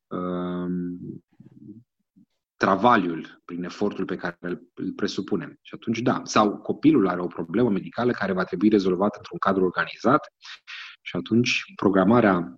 um, 0.08 1.24
travaliul 2.64 3.42
prin 3.46 3.64
efortul 3.64 4.06
pe 4.06 4.16
care 4.16 4.38
îl, 4.40 4.70
presupunem. 4.96 5.58
Și 5.62 5.74
atunci, 5.76 6.00
da. 6.00 6.22
Sau 6.26 6.58
copilul 6.58 7.08
are 7.08 7.22
o 7.22 7.28
problemă 7.28 7.70
medicală 7.70 8.12
care 8.12 8.32
va 8.32 8.44
trebui 8.44 8.70
rezolvată 8.70 9.18
într-un 9.18 9.38
cadru 9.38 9.64
organizat 9.64 10.34
și 11.02 11.16
atunci 11.16 11.64
programarea 11.76 12.56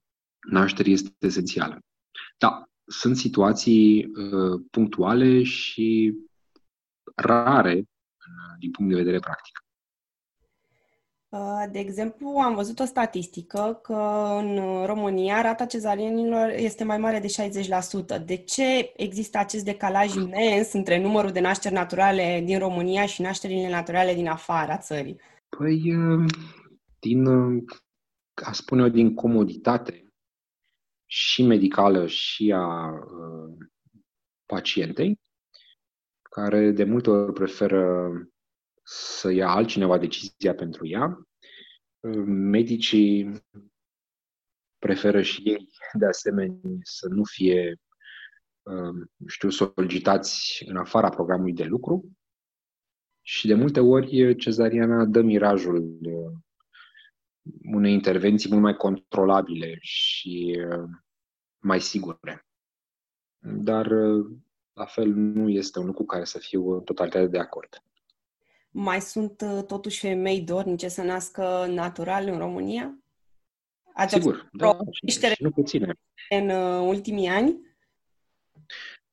nașterii 0.49 0.93
este 0.93 1.09
esențială. 1.19 1.79
Da, 2.37 2.63
sunt 2.85 3.17
situații 3.17 4.05
uh, 4.05 4.61
punctuale 4.71 5.43
și 5.43 6.13
rare 7.15 7.73
uh, 7.75 8.55
din 8.59 8.71
punct 8.71 8.91
de 8.91 8.97
vedere 8.97 9.19
practic. 9.19 9.64
Uh, 11.29 11.63
de 11.71 11.79
exemplu, 11.79 12.27
am 12.27 12.55
văzut 12.55 12.79
o 12.79 12.85
statistică 12.85 13.79
că 13.83 13.93
în 14.37 14.59
România 14.85 15.41
rata 15.41 15.65
cezarienilor 15.65 16.49
este 16.49 16.83
mai 16.83 16.97
mare 16.97 17.19
de 17.19 17.27
60%. 18.21 18.25
De 18.25 18.35
ce 18.35 18.91
există 18.95 19.37
acest 19.37 19.63
decalaj 19.63 20.13
imens 20.13 20.73
între 20.73 21.01
numărul 21.01 21.31
de 21.31 21.39
nașteri 21.39 21.73
naturale 21.73 22.41
din 22.45 22.59
România 22.59 23.05
și 23.05 23.21
nașterile 23.21 23.69
naturale 23.69 24.13
din 24.13 24.27
afara 24.27 24.77
țării? 24.77 25.19
Păi, 25.57 25.95
uh, 25.95 26.25
din, 26.99 27.25
uh, 27.25 27.63
a 28.45 28.51
spune 28.51 28.81
eu, 28.81 28.89
din 28.89 29.13
comoditate 29.13 30.05
și 31.05 31.43
medicală 31.43 32.07
și 32.07 32.53
a 32.55 32.93
pacientei, 34.45 35.19
care 36.21 36.71
de 36.71 36.83
multe 36.83 37.09
ori 37.09 37.33
preferă 37.33 38.09
să 38.87 39.31
ia 39.31 39.49
altcineva 39.49 39.97
decizia 39.97 40.55
pentru 40.55 40.87
ea. 40.87 41.27
Medicii 42.25 43.43
preferă 44.77 45.21
și 45.21 45.41
ei, 45.45 45.69
de 45.93 46.05
asemenea, 46.05 46.59
să 46.81 47.07
nu 47.07 47.23
fie, 47.23 47.75
um, 48.63 49.11
știu, 49.27 49.49
solicitați 49.49 50.63
în 50.67 50.77
afara 50.77 51.09
programului 51.09 51.53
de 51.53 51.63
lucru. 51.63 52.17
Și 53.21 53.47
de 53.47 53.53
multe 53.53 53.79
ori 53.79 54.35
cezariana 54.35 55.05
dă 55.05 55.21
mirajul 55.21 55.97
uh, 56.01 56.31
unei 57.71 57.93
intervenții 57.93 58.49
mult 58.49 58.61
mai 58.61 58.75
controlabile 58.75 59.77
și 59.79 60.65
uh, 60.69 60.89
mai 61.59 61.81
sigure. 61.81 62.45
Dar, 63.39 63.85
uh, 63.85 64.25
la 64.73 64.85
fel, 64.85 65.09
nu 65.13 65.49
este 65.49 65.79
un 65.79 65.85
lucru 65.85 66.01
cu 66.01 66.07
care 66.07 66.23
să 66.23 66.39
fiu 66.39 66.69
în 66.69 66.83
totalitate 66.83 67.27
de 67.27 67.39
acord. 67.39 67.83
Mai 68.77 69.01
sunt 69.01 69.41
uh, 69.41 69.63
totuși 69.63 69.99
femei 69.99 70.41
dornice 70.41 70.87
să 70.87 71.01
nască 71.01 71.65
natural 71.69 72.27
în 72.27 72.37
România? 72.37 72.97
Ați 73.93 74.13
Sigur, 74.13 74.49
da, 74.51 74.77
și, 74.91 75.35
nu 75.39 75.51
puține. 75.51 75.93
În 76.29 76.49
uh, 76.49 76.87
ultimii 76.87 77.27
ani? 77.27 77.59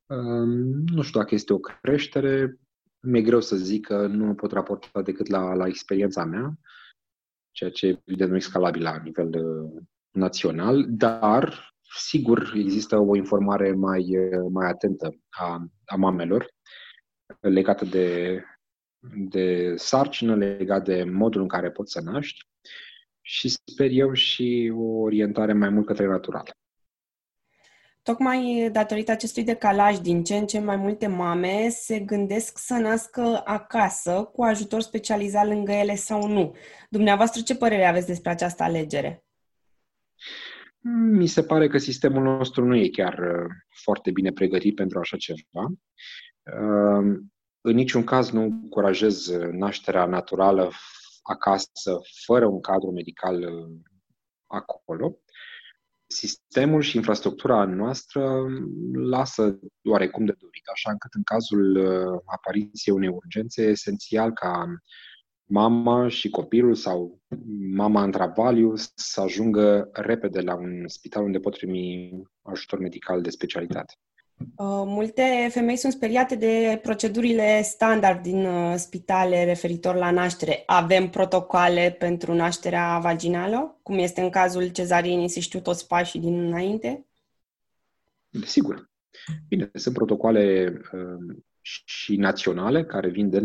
Um, 0.05 0.49
nu 0.85 1.01
știu 1.01 1.19
dacă 1.19 1.35
este 1.35 1.53
o 1.53 1.57
creștere. 1.57 2.59
Mi-e 2.99 3.21
greu 3.21 3.41
să 3.41 3.55
zic 3.55 3.85
că 3.85 4.07
nu 4.07 4.33
pot 4.33 4.51
raporta 4.51 5.01
decât 5.01 5.27
la, 5.27 5.53
la 5.53 5.67
experiența 5.67 6.25
mea, 6.25 6.59
ceea 7.51 7.69
ce 7.69 8.01
evident 8.05 8.29
nu 8.29 8.35
e 8.35 8.39
scalabil 8.39 8.81
la 8.81 8.97
nivel 8.97 9.45
uh, 9.45 9.81
național, 10.11 10.85
dar 10.87 11.75
sigur 11.81 12.53
există 12.55 12.97
o 12.97 13.15
informare 13.15 13.71
mai, 13.71 14.17
uh, 14.17 14.49
mai 14.51 14.69
atentă 14.69 15.15
a, 15.29 15.65
a 15.85 15.95
mamelor 15.95 16.53
legată 17.39 17.85
de 17.85 18.37
de 19.15 19.73
sarcină 19.75 20.35
legat 20.35 20.83
de 20.83 21.03
modul 21.03 21.41
în 21.41 21.47
care 21.47 21.71
poți 21.71 21.91
să 21.91 22.01
naști 22.01 22.47
și 23.21 23.49
sper 23.49 23.89
eu 23.91 24.13
și 24.13 24.71
o 24.75 24.83
orientare 24.83 25.53
mai 25.53 25.69
mult 25.69 25.85
către 25.85 26.07
natural. 26.07 26.51
Tocmai 28.01 28.69
datorită 28.71 29.11
acestui 29.11 29.43
decalaj 29.43 29.97
din 29.97 30.23
ce 30.23 30.35
în 30.35 30.45
ce 30.45 30.59
mai 30.59 30.75
multe 30.75 31.07
mame 31.07 31.69
se 31.69 31.99
gândesc 31.99 32.57
să 32.57 32.73
nască 32.73 33.41
acasă 33.45 34.29
cu 34.33 34.43
ajutor 34.43 34.81
specializat 34.81 35.47
lângă 35.47 35.71
ele 35.71 35.95
sau 35.95 36.27
nu. 36.27 36.55
Dumneavoastră 36.89 37.41
ce 37.41 37.55
părere 37.55 37.85
aveți 37.85 38.07
despre 38.07 38.31
această 38.31 38.63
alegere? 38.63 39.23
Mi 41.11 41.27
se 41.27 41.43
pare 41.43 41.67
că 41.67 41.77
sistemul 41.77 42.23
nostru 42.23 42.65
nu 42.65 42.75
e 42.75 42.89
chiar 42.89 43.19
uh, 43.19 43.49
foarte 43.83 44.11
bine 44.11 44.31
pregătit 44.31 44.75
pentru 44.75 44.99
așa 44.99 45.17
ceva. 45.17 45.67
Uh, 47.63 47.71
în 47.71 47.75
niciun 47.75 48.03
caz 48.03 48.29
nu 48.29 48.41
încurajez 48.41 49.31
nașterea 49.51 50.05
naturală 50.05 50.71
acasă, 51.23 51.99
fără 52.25 52.45
un 52.45 52.61
cadru 52.61 52.91
medical 52.91 53.41
uh, 53.41 53.79
acolo. 54.47 55.17
Sistemul 56.07 56.81
și 56.81 56.95
infrastructura 56.95 57.65
noastră 57.65 58.45
lasă 58.93 59.59
oarecum 59.83 60.25
de 60.25 60.35
dorit, 60.39 60.67
așa 60.73 60.91
încât 60.91 61.13
în 61.13 61.23
cazul 61.23 61.75
uh, 61.75 62.21
apariției 62.25 62.95
unei 62.95 63.09
urgențe 63.09 63.63
e 63.63 63.69
esențial 63.69 64.31
ca 64.31 64.65
mama 65.45 66.07
și 66.07 66.29
copilul 66.29 66.75
sau 66.75 67.21
mama 67.73 68.03
în 68.03 68.11
travaliu 68.11 68.73
să 68.95 69.21
ajungă 69.21 69.89
repede 69.93 70.41
la 70.41 70.55
un 70.55 70.87
spital 70.87 71.23
unde 71.23 71.39
pot 71.39 71.57
primi 71.57 72.11
ajutor 72.41 72.79
medical 72.79 73.21
de 73.21 73.29
specialitate. 73.29 73.93
Uh, 74.55 74.83
multe 74.85 75.47
femei 75.51 75.75
sunt 75.75 75.93
speriate 75.93 76.35
de 76.35 76.79
procedurile 76.81 77.61
standard 77.61 78.21
din 78.21 78.45
uh, 78.45 78.73
spitale 78.75 79.43
referitor 79.43 79.95
la 79.95 80.11
naștere. 80.11 80.63
Avem 80.65 81.09
protocoale 81.09 81.95
pentru 81.99 82.33
nașterea 82.33 82.99
vaginală, 82.99 83.79
cum 83.83 83.97
este 83.97 84.21
în 84.21 84.29
cazul 84.29 84.67
cezarienii, 84.67 85.29
se 85.29 85.39
știu 85.39 85.59
toți 85.59 85.87
pașii 85.87 86.19
din 86.19 86.39
înainte? 86.39 87.05
Sigur. 88.45 88.91
Bine, 89.47 89.69
sunt 89.73 89.93
protocoale 89.93 90.73
uh, 90.93 91.35
și 91.83 92.15
naționale 92.15 92.85
care 92.85 93.09
vin 93.09 93.29
de 93.29 93.39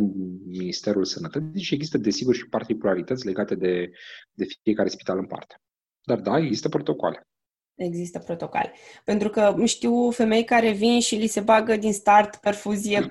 Ministerul 0.46 1.04
Sănătății 1.04 1.62
și 1.62 1.74
există, 1.74 1.98
desigur, 1.98 2.34
și 2.34 2.48
particularități 2.48 3.26
legate 3.26 3.54
de, 3.54 3.90
de 4.32 4.46
fiecare 4.62 4.88
spital 4.88 5.18
în 5.18 5.26
parte. 5.26 5.60
Dar 6.02 6.20
da, 6.20 6.38
există 6.38 6.68
protocoale 6.68 7.26
există 7.78 8.18
protocole. 8.18 8.72
Pentru 9.04 9.28
că 9.28 9.56
știu 9.64 10.10
femei 10.10 10.44
care 10.44 10.70
vin 10.70 11.00
și 11.00 11.16
li 11.16 11.26
se 11.26 11.40
bagă 11.40 11.76
din 11.76 11.92
start 11.92 12.36
perfuzie 12.36 13.06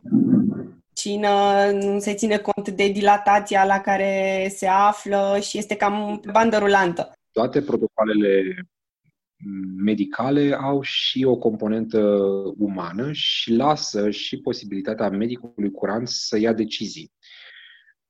cină, 0.93 1.29
nu 1.71 1.99
se 1.99 2.13
ține 2.13 2.37
cont 2.37 2.69
de 2.69 2.87
dilatația 2.87 3.65
la 3.65 3.79
care 3.79 4.47
se 4.55 4.67
află 4.67 5.37
și 5.41 5.57
este 5.57 5.75
cam 5.75 6.19
pe 6.21 6.31
bandă 6.31 6.57
rulantă. 6.57 7.11
Toate 7.31 7.61
protocoalele 7.61 8.55
medicale 9.83 10.57
au 10.61 10.81
și 10.81 11.23
o 11.23 11.35
componentă 11.35 12.17
umană 12.57 13.11
și 13.11 13.53
lasă 13.53 14.09
și 14.09 14.37
posibilitatea 14.37 15.09
medicului 15.09 15.71
curant 15.71 16.07
să 16.07 16.39
ia 16.39 16.53
decizii. 16.53 17.11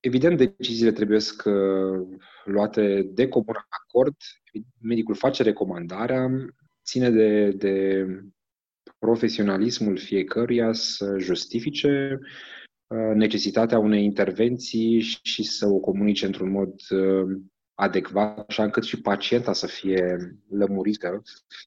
Evident, 0.07 0.37
deciziile 0.37 0.91
trebuie 0.91 1.19
să 1.19 1.33
luate 2.45 3.09
de 3.13 3.27
comun 3.27 3.55
acord. 3.69 4.15
Medicul 4.81 5.15
face 5.15 5.43
recomandarea, 5.43 6.29
ține 6.83 7.09
de, 7.09 7.49
de 7.49 8.05
profesionalismul 8.99 9.97
fiecăruia 9.97 10.73
să 10.73 11.15
justifice 11.17 12.19
uh, 12.87 13.15
necesitatea 13.15 13.79
unei 13.79 14.03
intervenții 14.03 14.99
și 14.99 15.43
să 15.43 15.67
o 15.67 15.79
comunice 15.79 16.25
într-un 16.25 16.51
mod 16.51 16.73
uh, 16.89 17.37
adecvat, 17.73 18.45
așa 18.47 18.63
încât 18.63 18.83
și 18.83 19.01
pacienta 19.01 19.53
să 19.53 19.67
fie 19.67 20.17
lămurită 20.49 21.21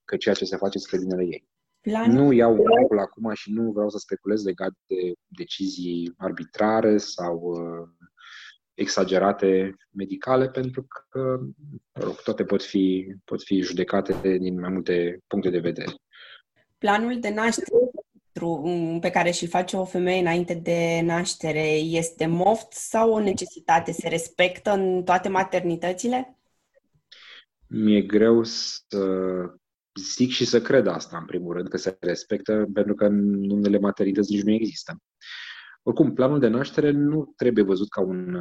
că 0.05 0.17
ceea 0.17 0.35
ce 0.35 0.45
se 0.45 0.57
face 0.57 0.79
spre 0.79 0.99
binele 0.99 1.25
ei. 1.25 1.49
Plan. 1.81 2.13
Nu 2.13 2.33
iau 2.33 2.57
un 2.91 2.99
acum 2.99 3.33
și 3.35 3.53
nu 3.53 3.73
vreau 3.73 3.89
să 3.89 3.99
speculez 3.99 4.45
legat 4.45 4.73
de 4.87 5.13
decizii 5.27 6.15
arbitrare 6.17 6.97
sau 6.97 7.37
uh, 7.37 8.09
exagerate 8.81 9.77
medicale, 9.91 10.49
pentru 10.49 10.87
că 11.09 11.41
rog, 11.93 12.21
toate 12.23 12.45
pot 12.45 12.63
fi, 12.63 13.15
pot 13.25 13.43
fi 13.43 13.61
judecate 13.61 14.39
din 14.39 14.61
mai 14.61 14.71
multe 14.71 15.19
puncte 15.27 15.51
de 15.51 15.59
vedere. 15.59 15.95
Planul 16.79 17.21
de 17.21 17.31
naștere 17.31 17.91
pe 19.01 19.11
care 19.11 19.31
și 19.31 19.47
face 19.47 19.77
o 19.77 19.85
femeie 19.85 20.21
înainte 20.21 20.55
de 20.55 21.01
naștere 21.05 21.69
este 21.77 22.27
moft 22.27 22.73
sau 22.73 23.13
o 23.13 23.21
necesitate? 23.21 23.93
Se 23.93 24.09
respectă 24.09 24.71
în 24.71 25.03
toate 25.05 25.29
maternitățile? 25.29 26.39
Mi-e 27.67 28.01
greu 28.01 28.45
să 28.45 28.99
zic 30.01 30.31
și 30.31 30.45
să 30.45 30.61
cred 30.61 30.87
asta, 30.87 31.17
în 31.17 31.25
primul 31.25 31.55
rând, 31.55 31.69
că 31.69 31.77
se 31.77 31.97
respectă, 32.01 32.69
pentru 32.73 32.95
că 32.95 33.05
în 33.05 33.51
unele 33.51 33.79
maternități 33.79 34.33
nici 34.33 34.43
nu 34.43 34.53
există. 34.53 34.97
Oricum, 35.83 36.15
planul 36.15 36.39
de 36.39 36.49
naștere 36.49 36.91
nu 36.91 37.33
trebuie 37.37 37.65
văzut 37.65 37.89
ca 37.89 38.01
un, 38.01 38.37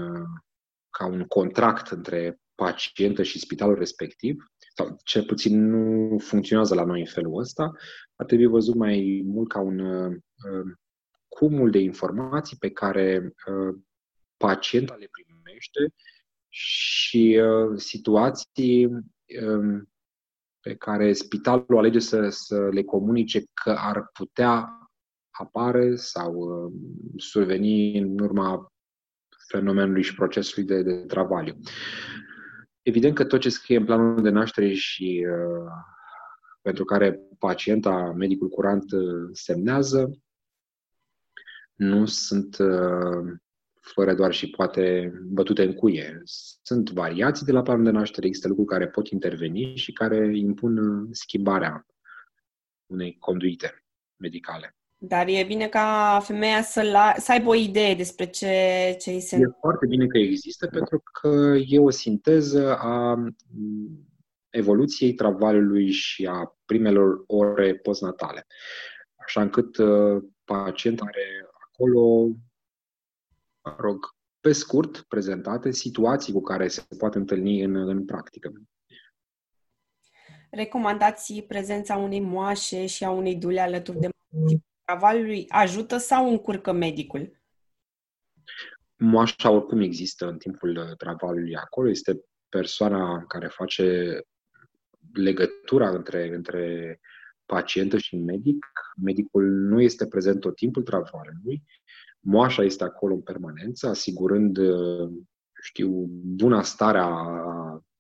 ca 0.90 1.06
un 1.06 1.26
contract 1.26 1.92
între 1.92 2.40
pacientă 2.56 3.24
și 3.24 3.40
spitalul 3.40 3.78
respectiv, 3.78 4.44
sau 4.76 4.98
cel 5.04 5.26
puțin 5.26 5.70
nu 5.70 6.18
funcționează 6.18 6.76
la 6.76 6.86
noi 6.86 7.00
în 7.00 7.06
felul 7.06 7.40
ăsta, 7.40 7.72
ar 8.16 8.26
trebui 8.26 8.46
văzut 8.46 8.76
mai 8.76 9.22
mult 9.26 9.50
ca 9.50 9.60
un 9.60 9.80
uh, 9.80 10.16
cumul 11.28 11.72
de 11.72 11.80
informații 11.80 12.58
pe 12.58 12.70
care 12.70 13.34
uh, 13.48 13.80
pacienta 14.38 14.96
le 14.96 15.10
primește 15.12 15.94
și 16.50 17.42
uh, 17.42 17.78
situații 17.78 18.86
uh, 18.86 19.82
pe 20.60 20.76
care 20.76 21.14
spitalul 21.14 21.78
alege 21.78 22.00
să, 22.00 22.30
să 22.30 22.70
le 22.72 22.84
comunice 22.84 23.44
că 23.64 23.76
ar 23.78 24.10
putea 24.14 24.70
apare 25.40 25.96
sau 25.96 26.34
uh, 26.34 26.74
surveni 27.18 27.98
în 27.98 28.20
urma 28.20 28.74
fenomenului 29.48 30.04
și 30.04 30.16
procesului 30.16 30.68
de, 30.68 30.82
de 30.82 31.06
travaliu. 31.06 31.60
Evident 32.82 33.16
că 33.16 33.26
tot 33.26 33.40
ce 33.40 33.50
scrie 33.50 33.78
în 33.78 33.86
planul 33.86 34.22
de 34.22 34.30
naștere 34.30 34.74
și 34.74 35.26
uh, 35.28 35.72
pentru 36.62 36.86
care 36.86 37.20
pacienta, 37.38 38.14
medicul 38.18 38.50
curant 38.50 38.92
uh, 38.92 39.30
semnează, 39.32 40.12
nu 41.76 42.06
sunt 42.06 42.58
uh, 42.58 43.40
fără 43.82 44.14
doar 44.14 44.34
și 44.34 44.50
poate 44.50 45.14
bătute 45.24 45.64
în 45.64 45.74
cuie. 45.74 46.22
Sunt 46.62 46.90
variații 46.90 47.46
de 47.46 47.52
la 47.52 47.62
planul 47.62 47.84
de 47.84 47.90
naștere, 47.90 48.28
există 48.28 48.48
lucruri 48.48 48.70
care 48.70 48.88
pot 48.88 49.08
interveni 49.08 49.76
și 49.76 49.92
care 49.92 50.38
impun 50.38 50.78
uh, 50.78 51.08
schimbarea 51.12 51.86
unei 52.86 53.18
conduite 53.20 53.84
medicale. 54.16 54.79
Dar 55.02 55.28
e 55.28 55.44
bine 55.44 55.68
ca 55.68 56.20
femeia 56.24 56.62
să, 56.62 56.82
la, 56.82 57.14
să 57.18 57.32
aibă 57.32 57.50
o 57.50 57.56
idee 57.56 57.96
despre 57.96 58.26
ce, 58.26 58.96
ce 59.00 59.12
îi 59.12 59.20
se... 59.20 59.36
E 59.36 59.58
foarte 59.60 59.86
bine 59.86 60.08
că 60.08 60.18
există, 60.18 60.68
pentru 60.68 61.04
că 61.12 61.56
e 61.68 61.80
o 61.80 61.90
sinteză 61.90 62.78
a 62.78 63.16
mm, 63.16 64.08
evoluției 64.50 65.14
travaliului 65.14 65.92
și 65.92 66.26
a 66.26 66.58
primelor 66.66 67.24
ore 67.28 67.76
postnatale. 67.76 68.46
Așa 69.26 69.42
încât 69.42 69.78
uh, 69.78 70.24
pacientul 70.44 71.06
are 71.06 71.26
acolo, 71.72 72.28
mă 73.64 73.76
rog, 73.78 73.98
pe 74.40 74.52
scurt, 74.52 75.02
prezentate 75.02 75.72
situații 75.72 76.34
cu 76.34 76.42
care 76.42 76.68
se 76.68 76.86
poate 76.98 77.18
întâlni 77.18 77.64
în, 77.64 77.76
în 77.76 78.06
practică. 78.06 78.52
Recomandați 80.52 81.42
prezența 81.48 81.98
unei 81.98 82.20
moașe 82.20 82.86
și 82.86 83.04
a 83.04 83.10
unei 83.10 83.36
dule 83.36 83.60
alături 83.60 84.00
de 84.00 84.10
cavalului 84.90 85.46
ajută 85.48 85.98
sau 85.98 86.30
încurcă 86.30 86.72
medicul? 86.72 87.42
Moașa 88.96 89.50
oricum 89.50 89.82
există 89.82 90.28
în 90.28 90.38
timpul 90.38 90.94
travalului 90.98 91.56
acolo, 91.56 91.90
este 91.90 92.20
persoana 92.50 93.24
care 93.28 93.48
face 93.48 94.20
legătura 95.14 95.90
între, 95.90 96.36
între 96.36 97.00
pacientă 97.46 97.98
și 97.98 98.16
medic. 98.16 98.66
Medicul 99.04 99.44
nu 99.44 99.82
este 99.82 100.08
prezent 100.08 100.40
tot 100.40 100.56
timpul 100.56 100.84
travalului. 100.84 101.64
Moașa 102.20 102.64
este 102.64 102.84
acolo 102.84 103.14
în 103.14 103.22
permanență, 103.22 103.88
asigurând, 103.88 104.58
știu, 105.62 106.06
buna 106.10 106.62
starea 106.62 107.10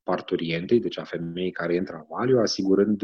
parturientei, 0.03 0.79
deci 0.79 0.97
a 0.97 1.03
femeii 1.03 1.51
care 1.51 1.75
e 1.75 1.77
în 1.77 1.85
travaliu, 1.85 2.39
asigurând 2.39 3.01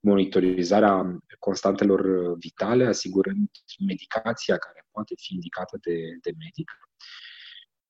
monitorizarea 0.00 1.18
constantelor 1.38 2.32
vitale, 2.38 2.86
asigurând 2.86 3.48
medicația 3.86 4.56
care 4.56 4.86
poate 4.90 5.14
fi 5.16 5.34
indicată 5.34 5.78
de, 5.80 5.96
de 6.20 6.32
medic 6.38 6.70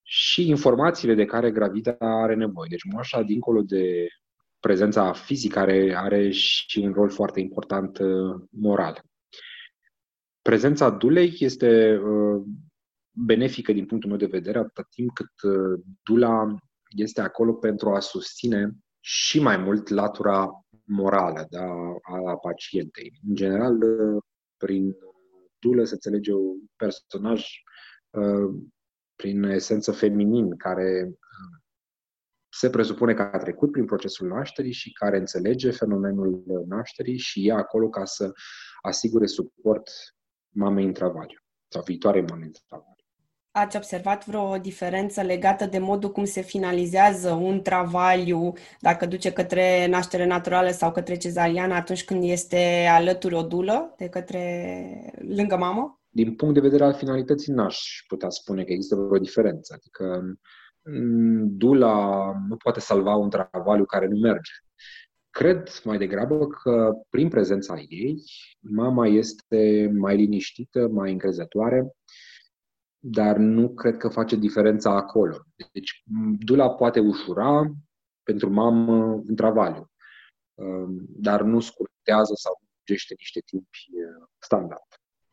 și 0.02 0.48
informațiile 0.48 1.14
de 1.14 1.24
care 1.24 1.50
gravida 1.50 1.96
are 1.98 2.34
nevoie. 2.34 2.68
Deci 2.70 2.84
moașa, 2.92 3.22
dincolo 3.22 3.62
de 3.62 4.08
prezența 4.60 5.12
fizică, 5.12 5.58
are, 5.58 5.94
are 5.96 6.30
și 6.30 6.78
un 6.78 6.92
rol 6.92 7.10
foarte 7.10 7.40
important 7.40 7.98
uh, 7.98 8.40
moral. 8.50 9.02
Prezența 10.42 10.90
dulei 10.90 11.36
este 11.38 11.96
uh, 11.96 12.42
benefică 13.10 13.72
din 13.72 13.86
punctul 13.86 14.10
meu 14.10 14.18
de 14.18 14.26
vedere 14.26 14.58
atât 14.58 14.88
timp 14.90 15.12
cât 15.14 15.32
uh, 15.42 15.80
dula 16.02 16.54
este 16.96 17.20
acolo 17.20 17.52
pentru 17.52 17.94
a 17.94 18.00
susține 18.00 18.70
și 19.00 19.40
mai 19.40 19.56
mult 19.56 19.88
latura 19.88 20.48
morală 20.88 21.46
da, 21.50 21.64
a 22.30 22.36
pacientei. 22.36 23.12
În 23.28 23.34
general, 23.34 23.78
prin 24.56 24.96
dulă 25.58 25.84
se 25.84 25.94
înțelege 25.94 26.32
un 26.32 26.58
personaj 26.76 27.46
uh, 28.10 28.62
prin 29.16 29.42
esență 29.42 29.92
feminin 29.92 30.56
care 30.56 31.04
uh, 31.06 31.58
se 32.48 32.70
presupune 32.70 33.14
că 33.14 33.22
a 33.22 33.38
trecut 33.38 33.70
prin 33.70 33.84
procesul 33.84 34.28
nașterii 34.28 34.72
și 34.72 34.92
care 34.92 35.18
înțelege 35.18 35.70
fenomenul 35.70 36.64
nașterii 36.68 37.18
și 37.18 37.48
e 37.48 37.52
acolo 37.52 37.88
ca 37.88 38.04
să 38.04 38.32
asigure 38.82 39.26
suport 39.26 39.90
mamei 40.54 40.84
în 40.84 40.92
travaliu 40.92 41.38
sau 41.68 41.82
viitoare 41.82 42.20
mame 42.20 42.44
în 42.44 42.52
travaliu. 42.66 42.97
Ați 43.60 43.76
observat 43.76 44.26
vreo 44.26 44.56
diferență 44.56 45.22
legată 45.22 45.66
de 45.66 45.78
modul 45.78 46.10
cum 46.10 46.24
se 46.24 46.40
finalizează 46.40 47.30
un 47.30 47.62
travaliu, 47.62 48.52
dacă 48.80 49.06
duce 49.06 49.32
către 49.32 49.86
naștere 49.86 50.26
naturală 50.26 50.70
sau 50.70 50.92
către 50.92 51.16
cezariană, 51.16 51.74
atunci 51.74 52.04
când 52.04 52.22
este 52.24 52.86
alături 52.90 53.34
o 53.34 53.42
dulă 53.42 53.94
de 53.96 54.08
către 54.08 54.42
lângă 55.36 55.56
mamă? 55.56 56.00
Din 56.08 56.34
punct 56.34 56.54
de 56.54 56.60
vedere 56.60 56.84
al 56.84 56.94
finalității, 56.94 57.52
n-aș 57.52 57.78
putea 58.08 58.28
spune 58.28 58.64
că 58.64 58.72
există 58.72 58.96
vreo 58.96 59.18
diferență. 59.18 59.74
Adică 59.76 60.22
mm, 60.82 61.56
dula 61.56 62.32
nu 62.48 62.56
poate 62.56 62.80
salva 62.80 63.14
un 63.14 63.30
travaliu 63.30 63.84
care 63.84 64.06
nu 64.06 64.18
merge. 64.18 64.52
Cred 65.30 65.68
mai 65.84 65.98
degrabă 65.98 66.46
că 66.46 66.92
prin 67.10 67.28
prezența 67.28 67.74
ei, 67.88 68.22
mama 68.60 69.06
este 69.06 69.90
mai 69.98 70.16
liniștită, 70.16 70.88
mai 70.88 71.12
încrezătoare, 71.12 71.92
dar 72.98 73.36
nu 73.36 73.74
cred 73.74 73.96
că 73.96 74.08
face 74.08 74.36
diferența 74.36 74.90
acolo. 74.90 75.36
Deci, 75.72 76.02
dula 76.38 76.70
poate 76.70 77.00
ușura 77.00 77.72
pentru 78.22 78.50
mamă 78.50 79.22
în 79.26 79.34
travaliu, 79.36 79.90
um, 80.54 81.06
dar 81.08 81.42
nu 81.42 81.60
scurtează 81.60 82.32
sau 82.34 82.60
gește 82.86 83.14
niște 83.18 83.40
timpi 83.40 83.78
uh, 83.92 84.28
standard. 84.38 84.86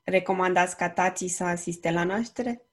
Recomandați 0.04 0.78
ca 0.78 0.89
tații 0.89 1.28
să 1.28 1.43
asiste 1.43 1.91
la 1.91 2.04
naștere? 2.04 2.65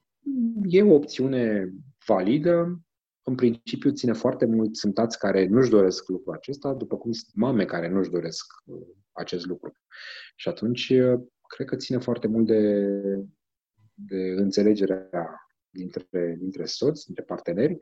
E 0.64 0.82
o 0.82 0.94
opțiune 0.94 1.72
validă. 2.06 2.80
În 3.22 3.34
principiu 3.34 3.90
ține 3.90 4.12
foarte 4.12 4.46
mult, 4.46 4.76
sunt 4.76 4.94
tați 4.94 5.18
care 5.18 5.46
nu-și 5.46 5.70
doresc 5.70 6.08
lucrul 6.08 6.34
acesta, 6.34 6.74
după 6.74 6.96
cum 6.96 7.12
sunt 7.12 7.34
mame 7.34 7.64
care 7.64 7.88
nu-și 7.88 8.10
doresc 8.10 8.44
uh, 8.64 8.86
acest 9.12 9.46
lucru. 9.46 9.72
Și 10.36 10.48
atunci, 10.48 10.88
uh, 10.88 11.20
cred 11.46 11.66
că 11.66 11.76
ține 11.76 11.98
foarte 11.98 12.26
mult 12.26 12.46
de 12.46 12.94
de 13.94 14.34
înțelegerea 14.36 15.10
dintre, 15.70 16.36
dintre 16.38 16.64
soți, 16.64 17.04
dintre 17.06 17.24
parteneri. 17.24 17.78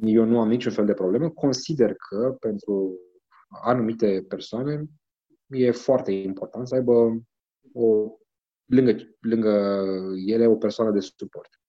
Eu 0.00 0.24
nu 0.24 0.40
am 0.40 0.48
niciun 0.48 0.72
fel 0.72 0.86
de 0.86 0.94
problemă. 0.94 1.30
Consider 1.30 1.94
că 1.94 2.36
pentru 2.40 2.98
anumite 3.48 4.24
persoane 4.28 4.84
e 5.46 5.70
foarte 5.70 6.12
important 6.12 6.68
să 6.68 6.74
aibă 6.74 7.22
o, 7.72 8.16
lângă, 8.64 8.96
lângă 9.20 9.84
ele 10.26 10.46
o 10.46 10.56
persoană 10.56 10.90
de 10.90 11.00
suport. 11.00 11.60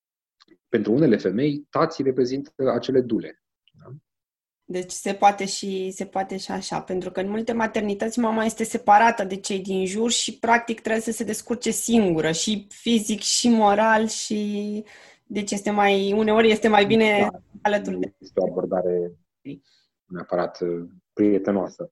Pentru 0.67 0.93
unele 0.93 1.17
femei, 1.17 1.67
tații 1.69 2.03
reprezintă 2.03 2.51
acele 2.71 3.01
dule. 3.01 3.41
Da? 4.69 4.79
Deci 4.79 4.91
se 4.91 5.13
poate 5.13 5.45
și 5.45 5.91
se 5.91 6.05
poate 6.05 6.37
și 6.37 6.51
așa, 6.51 6.81
pentru 6.81 7.11
că 7.11 7.19
în 7.19 7.29
multe 7.29 7.53
maternități 7.53 8.19
mama 8.19 8.43
este 8.45 8.63
separată 8.63 9.23
de 9.23 9.35
cei 9.35 9.59
din 9.59 9.85
jur 9.85 10.11
și 10.11 10.39
practic 10.39 10.79
trebuie 10.79 11.01
să 11.01 11.11
se 11.11 11.23
descurce 11.23 11.71
singură 11.71 12.31
și 12.31 12.67
fizic 12.69 13.19
și 13.19 13.49
moral 13.49 14.07
și 14.07 14.83
deci 15.23 15.51
este 15.51 15.69
mai 15.69 16.13
uneori 16.13 16.51
este 16.51 16.67
mai 16.67 16.85
bine 16.85 17.27
da, 17.31 17.39
alături 17.61 17.99
de 17.99 18.13
este 18.17 18.39
o 18.39 18.45
abordare 18.49 19.11
neapărat 20.05 20.61
uh, 20.61 20.89
prietenoasă. 21.13 21.91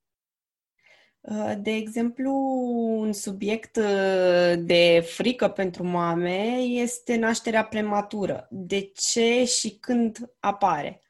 Uh, 1.20 1.54
de 1.62 1.70
exemplu, 1.70 2.32
un 2.98 3.12
subiect 3.12 3.76
uh, 3.76 4.54
de 4.58 5.00
frică 5.06 5.48
pentru 5.48 5.84
mame 5.84 6.42
este 6.58 7.16
nașterea 7.16 7.64
prematură. 7.64 8.46
De 8.50 8.90
ce 8.94 9.44
și 9.44 9.78
când 9.78 10.34
apare? 10.38 11.00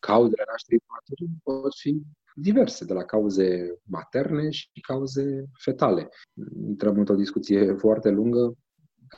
Cauzele 0.00 0.44
nașterii 0.50 0.82
premature 0.86 1.40
pot 1.42 1.74
fi 1.74 2.02
diverse, 2.34 2.84
de 2.84 2.92
la 2.92 3.04
cauze 3.04 3.78
materne 3.82 4.50
și 4.50 4.80
cauze 4.80 5.44
fetale. 5.58 6.08
Intrăm 6.66 6.98
într-o 6.98 7.14
discuție 7.14 7.72
foarte 7.72 8.10
lungă 8.10 8.54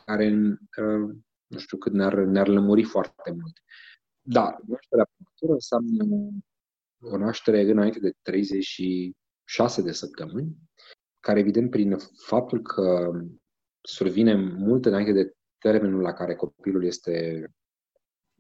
care, 0.05 0.29
uh, 0.79 1.15
nu 1.47 1.59
știu 1.59 1.79
cât 1.79 1.93
ne-ar, 1.93 2.15
ne-ar 2.15 2.49
lămuri 2.49 2.83
foarte 2.83 3.31
mult. 3.31 3.63
Dar 4.21 4.61
nașterea 4.67 5.07
prematură 5.15 5.53
înseamnă 5.53 6.31
o 7.01 7.17
naștere 7.17 7.61
înainte 7.71 7.99
de 7.99 8.13
36 8.23 9.83
de 9.83 9.93
săptămâni, 9.93 10.57
care 11.21 11.39
evident 11.39 11.71
prin 11.71 11.97
faptul 12.17 12.63
că 12.63 13.11
survine 13.81 14.35
mult 14.35 14.85
înainte 14.85 15.13
de 15.13 15.33
termenul 15.59 16.01
la 16.01 16.13
care 16.13 16.35
copilul 16.35 16.85
este 16.85 17.47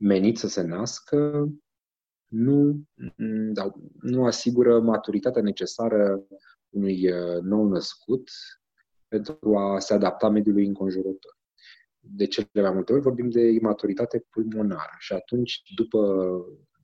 menit 0.00 0.38
să 0.38 0.48
se 0.48 0.62
nască, 0.62 1.48
nu, 2.32 2.82
da, 3.52 3.72
nu 4.00 4.24
asigură 4.24 4.80
maturitatea 4.80 5.42
necesară 5.42 6.22
unui 6.68 7.12
uh, 7.12 7.40
nou 7.42 7.68
născut 7.68 8.30
pentru 9.08 9.56
a 9.56 9.78
se 9.78 9.94
adapta 9.94 10.28
mediului 10.28 10.66
înconjurător. 10.66 11.38
De 11.98 12.26
cele 12.26 12.48
mai 12.54 12.72
multe 12.72 12.92
ori 12.92 13.02
vorbim 13.02 13.30
de 13.30 13.40
imaturitate 13.40 14.26
pulmonară 14.30 14.96
și 14.98 15.12
atunci, 15.12 15.62
după, 15.76 16.34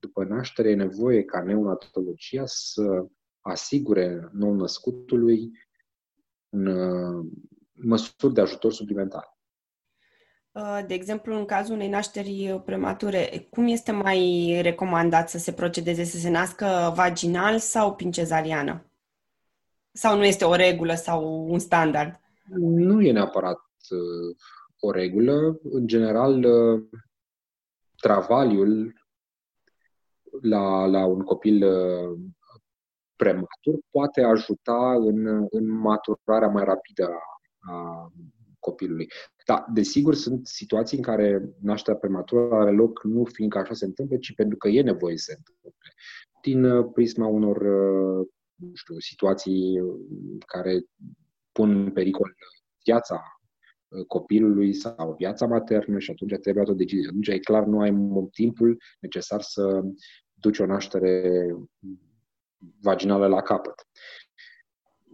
după 0.01 0.25
naștere, 0.25 0.71
e 0.71 0.75
nevoie 0.75 1.25
ca 1.25 1.43
neonatologia 1.43 2.43
să 2.47 3.07
asigure 3.41 4.29
nou 4.33 4.55
născutului 4.55 5.51
un, 6.49 6.67
uh, 6.67 7.27
măsuri 7.73 8.35
de 8.35 8.41
ajutor 8.41 8.73
suplimentare. 8.73 9.38
Uh, 10.59 10.81
de 10.87 10.95
exemplu, 10.95 11.37
în 11.37 11.45
cazul 11.45 11.75
unei 11.75 11.89
nașteri 11.89 12.63
premature, 12.65 13.47
cum 13.51 13.67
este 13.67 13.93
mai 13.93 14.59
recomandat 14.63 15.29
să 15.29 15.39
se 15.39 15.53
procedeze, 15.53 16.05
să 16.05 16.17
se 16.17 16.31
nască 16.31 16.93
vaginal 16.95 17.59
sau 17.59 17.95
prin 17.95 18.11
cezariană? 18.11 18.85
Sau 19.93 20.17
nu 20.17 20.25
este 20.25 20.45
o 20.45 20.55
regulă 20.55 20.95
sau 20.95 21.47
un 21.49 21.59
standard? 21.59 22.21
Nu 22.59 23.01
e 23.03 23.13
neapărat 23.13 23.61
uh, 23.91 24.37
o 24.81 24.91
regulă. 24.91 25.61
În 25.63 25.87
general, 25.87 26.45
uh, 26.45 26.83
travaliul 27.97 28.93
la, 30.41 30.87
la 30.87 31.05
un 31.05 31.23
copil 31.23 31.65
uh, 31.65 32.19
prematur 33.17 33.79
poate 33.91 34.23
ajuta 34.23 34.95
în, 34.95 35.47
în 35.51 35.71
maturarea 35.71 36.49
mai 36.49 36.65
rapidă 36.65 37.05
a, 37.05 37.73
a 37.73 38.13
copilului. 38.69 39.09
Da, 39.47 39.65
desigur, 39.75 40.15
sunt 40.15 40.47
situații 40.47 40.97
în 40.97 41.03
care 41.03 41.55
nașterea 41.61 41.99
prematură 41.99 42.55
are 42.55 42.71
loc 42.71 43.05
nu 43.05 43.25
fiindcă 43.25 43.59
așa 43.59 43.75
se 43.75 43.85
întâmplă, 43.85 44.17
ci 44.17 44.35
pentru 44.35 44.57
că 44.57 44.69
e 44.69 44.83
nevoie 44.83 45.17
să 45.17 45.25
se 45.25 45.37
întâmple. 45.37 45.93
Din 46.43 46.65
uh, 46.65 46.91
prisma 46.95 47.27
unor 47.27 47.57
uh, 47.57 48.27
nu 48.55 48.75
știu, 48.75 48.99
situații 48.99 49.81
care 50.47 50.85
pun 51.53 51.71
în 51.71 51.93
pericol 51.93 52.35
viața 52.85 53.23
uh, 53.89 54.05
copilului 54.07 54.73
sau 54.73 55.15
viața 55.19 55.47
maternă 55.47 55.99
și 55.99 56.11
atunci 56.11 56.31
trebuie 56.31 56.55
luat 56.55 56.69
o 56.69 56.79
decizie. 56.79 57.09
Atunci 57.09 57.29
e 57.29 57.39
clar, 57.39 57.65
nu 57.65 57.81
ai 57.81 57.93
timpul 58.31 58.77
necesar 59.01 59.41
să 59.41 59.81
duci 60.35 60.59
o 60.59 60.67
naștere 60.67 61.47
vaginală 62.81 63.27
la 63.27 63.43
capăt 63.43 63.75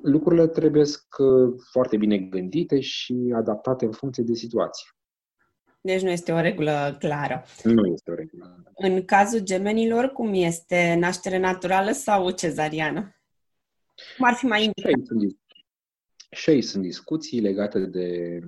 lucrurile 0.05 0.47
trebuie 0.47 0.83
uh, 0.83 1.61
foarte 1.71 1.97
bine 1.97 2.19
gândite 2.19 2.81
și 2.81 3.33
adaptate 3.35 3.85
în 3.85 3.93
funcție 3.93 4.23
de 4.23 4.35
situație. 4.35 4.89
Deci 5.81 6.03
nu 6.03 6.11
este 6.11 6.33
o 6.33 6.41
regulă 6.41 6.97
clară. 6.99 7.45
Nu 7.63 7.87
este 7.87 8.11
o 8.11 8.15
regulă. 8.15 8.63
În 8.75 9.05
cazul 9.05 9.41
gemenilor, 9.41 10.07
cum 10.09 10.35
este 10.35 10.97
naștere 10.99 11.39
naturală 11.39 11.91
sau 11.91 12.31
cezariană? 12.31 13.17
Cum 14.17 14.27
ar 14.27 14.35
fi 14.35 14.47
mai 14.47 14.65
indicat? 14.65 15.19
Și 16.31 16.51
aici 16.51 16.65
sunt 16.65 16.83
discuții 16.83 17.41
legate 17.41 17.79
de 17.79 18.39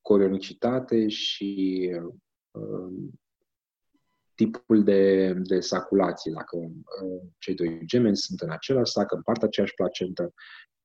coronicitate 0.00 1.08
și 1.08 1.90
uh, 2.50 2.92
tipul 4.36 4.84
de, 4.84 5.32
de 5.32 5.60
saculație, 5.60 6.32
dacă 6.34 6.56
uh, 6.56 7.22
cei 7.38 7.54
doi 7.54 7.80
gemeni 7.84 8.16
sunt 8.16 8.40
în 8.40 8.50
același 8.50 8.92
sac, 8.92 9.12
împart 9.12 9.42
aceeași 9.42 9.74
placentă, 9.74 10.32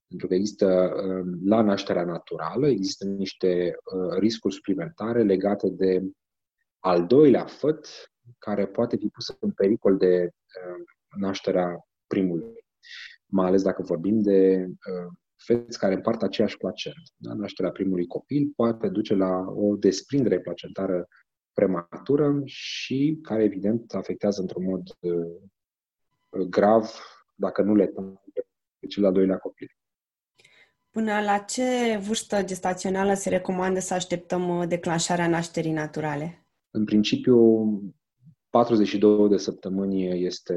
pentru 0.08 0.28
că 0.28 0.34
există, 0.34 0.94
uh, 0.96 1.26
la 1.44 1.62
nașterea 1.62 2.06
naturală, 2.06 2.68
există 2.68 3.06
niște 3.06 3.76
uh, 3.94 4.18
riscuri 4.18 4.54
suplimentare 4.54 5.24
legate 5.24 5.70
de 5.70 6.02
al 6.80 7.08
doilea 7.08 7.46
făt, 7.46 7.88
care 8.38 8.68
poate 8.68 8.98
fi 8.98 9.08
pus 9.08 9.36
în 9.40 9.52
pericol 9.52 9.98
de 9.98 10.24
uh, 10.24 10.84
nașterea 11.20 11.86
primului, 12.08 12.66
mai 13.26 13.48
ales 13.48 13.62
dacă 13.62 13.82
vorbim 13.82 14.22
de 14.22 14.66
uh, 14.68 15.12
feți 15.46 15.80
care 15.80 15.94
împart 15.94 16.22
aceeași 16.22 16.58
placentă. 16.58 17.00
Da? 17.16 17.34
Nașterea 17.34 17.72
primului 17.72 18.08
copil 18.08 18.52
poate 18.56 18.88
duce 18.88 19.16
la 19.16 19.46
o 19.48 19.76
desprindere 19.76 20.40
placentară 20.40 21.08
prematură 21.62 22.42
și 22.46 23.20
care, 23.22 23.44
evident, 23.44 23.94
afectează 23.94 24.42
într-un 24.42 24.64
mod 24.64 24.98
uh, 25.00 26.48
grav, 26.50 26.92
dacă 27.36 27.62
nu 27.62 27.76
letal, 27.76 28.22
pe 28.80 28.88
cel 28.88 29.06
al 29.06 29.14
doilea 29.14 29.38
copil. 29.38 29.68
Până 30.90 31.22
la 31.22 31.38
ce 31.38 31.98
vârstă 32.08 32.44
gestațională 32.44 33.14
se 33.14 33.30
recomandă 33.30 33.80
să 33.80 33.94
așteptăm 33.94 34.58
uh, 34.58 34.68
declanșarea 34.68 35.28
nașterii 35.28 35.72
naturale? 35.72 36.46
În 36.72 36.86
principiu, 36.86 37.38
42 38.50 39.30
de 39.30 39.38
săptămâni 39.38 40.26
este 40.26 40.54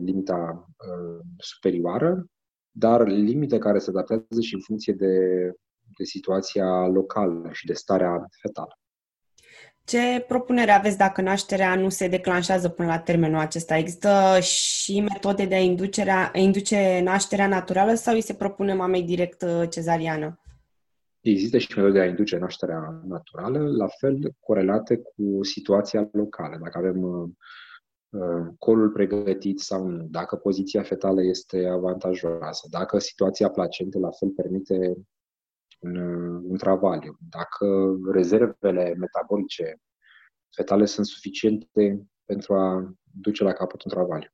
limita 0.00 0.68
uh, 0.68 1.24
superioară, 1.38 2.26
dar 2.70 3.06
limite 3.06 3.58
care 3.58 3.78
se 3.78 3.90
adaptează 3.90 4.40
și 4.40 4.54
în 4.54 4.60
funcție 4.60 4.92
de, 4.92 5.16
de 5.98 6.04
situația 6.04 6.86
locală 6.86 7.48
și 7.52 7.66
de 7.66 7.72
starea 7.72 8.26
fetală. 8.42 8.78
Ce 9.88 10.24
propunere 10.26 10.70
aveți 10.70 10.98
dacă 10.98 11.22
nașterea 11.22 11.74
nu 11.74 11.88
se 11.88 12.08
declanșează 12.08 12.68
până 12.68 12.88
la 12.88 12.98
termenul 12.98 13.38
acesta? 13.38 13.76
Există 13.76 14.38
și 14.40 15.00
metode 15.00 15.44
de 15.44 15.54
a 15.54 15.58
inducerea, 15.58 16.30
induce 16.34 17.00
nașterea 17.02 17.46
naturală 17.46 17.94
sau 17.94 18.14
îi 18.14 18.20
se 18.20 18.34
propune 18.34 18.74
mamei 18.74 19.02
direct 19.02 19.42
uh, 19.42 19.68
cezariană? 19.70 20.40
Există 21.20 21.58
și 21.58 21.68
metode 21.76 21.92
de 21.92 22.00
a 22.00 22.06
induce 22.06 22.36
nașterea 22.36 23.02
naturală, 23.06 23.58
la 23.58 23.86
fel 23.86 24.34
corelate 24.40 24.96
cu 24.96 25.44
situația 25.44 26.08
locală. 26.12 26.58
Dacă 26.62 26.78
avem 26.78 27.02
uh, 27.02 27.28
uh, 28.08 28.46
colul 28.58 28.90
pregătit 28.90 29.60
sau 29.60 29.86
nu, 29.86 30.06
dacă 30.10 30.36
poziția 30.36 30.82
fetală 30.82 31.24
este 31.24 31.66
avantajoasă, 31.66 32.66
dacă 32.70 32.98
situația 32.98 33.48
placentei 33.48 34.00
la 34.00 34.10
fel 34.10 34.28
permite 34.28 34.96
în, 35.78 35.96
în 36.50 36.56
travaliu, 36.56 37.16
dacă 37.30 37.96
rezervele 38.12 38.94
metabolice 38.94 39.80
fetale 40.56 40.84
sunt 40.84 41.06
suficiente 41.06 42.06
pentru 42.24 42.54
a 42.54 42.94
duce 43.02 43.42
la 43.42 43.52
capăt 43.52 43.82
un 43.82 43.90
travaliu. 43.90 44.28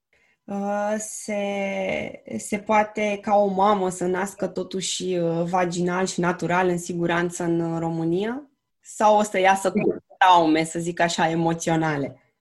Uh, 0.44 0.94
se, 0.98 1.42
se 2.36 2.58
poate 2.58 3.18
ca 3.22 3.34
o 3.34 3.46
mamă 3.46 3.88
să 3.88 4.06
nască 4.06 4.48
totuși 4.48 5.16
uh, 5.16 5.44
vaginal 5.44 6.06
și 6.06 6.20
natural 6.20 6.68
în 6.68 6.78
siguranță 6.78 7.44
în 7.44 7.78
România? 7.78 8.50
Sau 8.80 9.18
o 9.18 9.22
să 9.22 9.38
iasă 9.38 9.72
cu 9.72 9.96
traume, 10.18 10.64
să 10.64 10.78
zic 10.78 11.00
așa, 11.00 11.30
emoționale? 11.30 12.34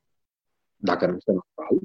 Dacă 0.76 1.06
nu 1.08 1.16
este 1.16 1.32
natural? 1.32 1.82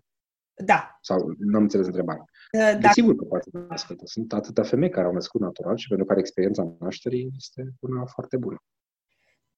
Da. 0.54 0.98
Sau 1.00 1.34
nu 1.38 1.56
am 1.56 1.62
înțeles 1.62 1.86
întrebarea. 1.86 2.24
Dacă... 2.52 2.78
Desigur 2.80 3.16
că 3.16 3.24
poate 3.24 3.48
să 3.50 3.58
nască. 3.68 3.96
Sunt 4.04 4.32
atâtea 4.32 4.62
femei 4.62 4.90
care 4.90 5.06
au 5.06 5.12
născut 5.12 5.40
natural 5.40 5.76
și 5.76 5.88
pentru 5.88 6.06
care 6.06 6.20
experiența 6.20 6.76
nașterii 6.80 7.30
este 7.36 7.74
una 7.80 8.04
foarte 8.04 8.36
bună. 8.36 8.62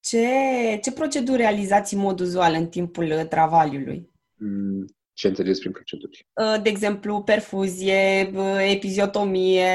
Ce, 0.01 0.27
ce 0.83 0.93
proceduri 0.93 1.37
realizați 1.37 1.95
în 1.95 2.01
mod 2.01 2.21
uzual 2.21 2.55
în 2.55 2.67
timpul 2.67 3.05
uh, 3.05 3.27
travaliului? 3.29 4.11
Mm, 4.35 4.85
ce 5.13 5.29
înțelegeți 5.29 5.61
prin 5.61 5.73
proceduri? 5.73 6.29
Uh, 6.33 6.63
de 6.63 6.69
exemplu, 6.69 7.23
perfuzie, 7.23 8.31
uh, 8.35 8.73
epiziotomie. 8.75 9.69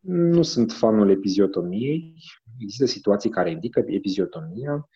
Nu 0.00 0.42
sunt 0.42 0.72
fanul 0.72 1.10
epiziotomiei. 1.10 2.14
Există 2.58 2.86
situații 2.86 3.30
care 3.30 3.50
indică 3.50 3.84
epiziotomia. 3.86 4.88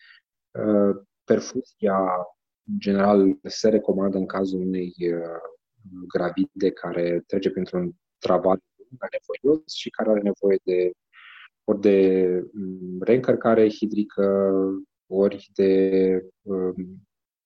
Perfuzia, 1.23 1.97
în 2.71 2.79
general, 2.79 3.37
se 3.43 3.69
recomandă 3.69 4.17
în 4.17 4.25
cazul 4.25 4.59
unei 4.59 4.93
gravide 6.07 6.71
care 6.71 7.23
trece 7.27 7.49
printr-un 7.49 7.91
travaliu 8.17 8.61
nevoios 8.99 9.73
și 9.73 9.89
care 9.89 10.09
are 10.09 10.21
nevoie 10.21 10.59
de 10.63 10.91
ori 11.63 11.79
de 11.79 12.27
mm, 12.53 13.01
reîncărcare 13.01 13.69
hidrică, 13.69 14.53
ori 15.07 15.49
de 15.53 16.25
um, 16.41 16.75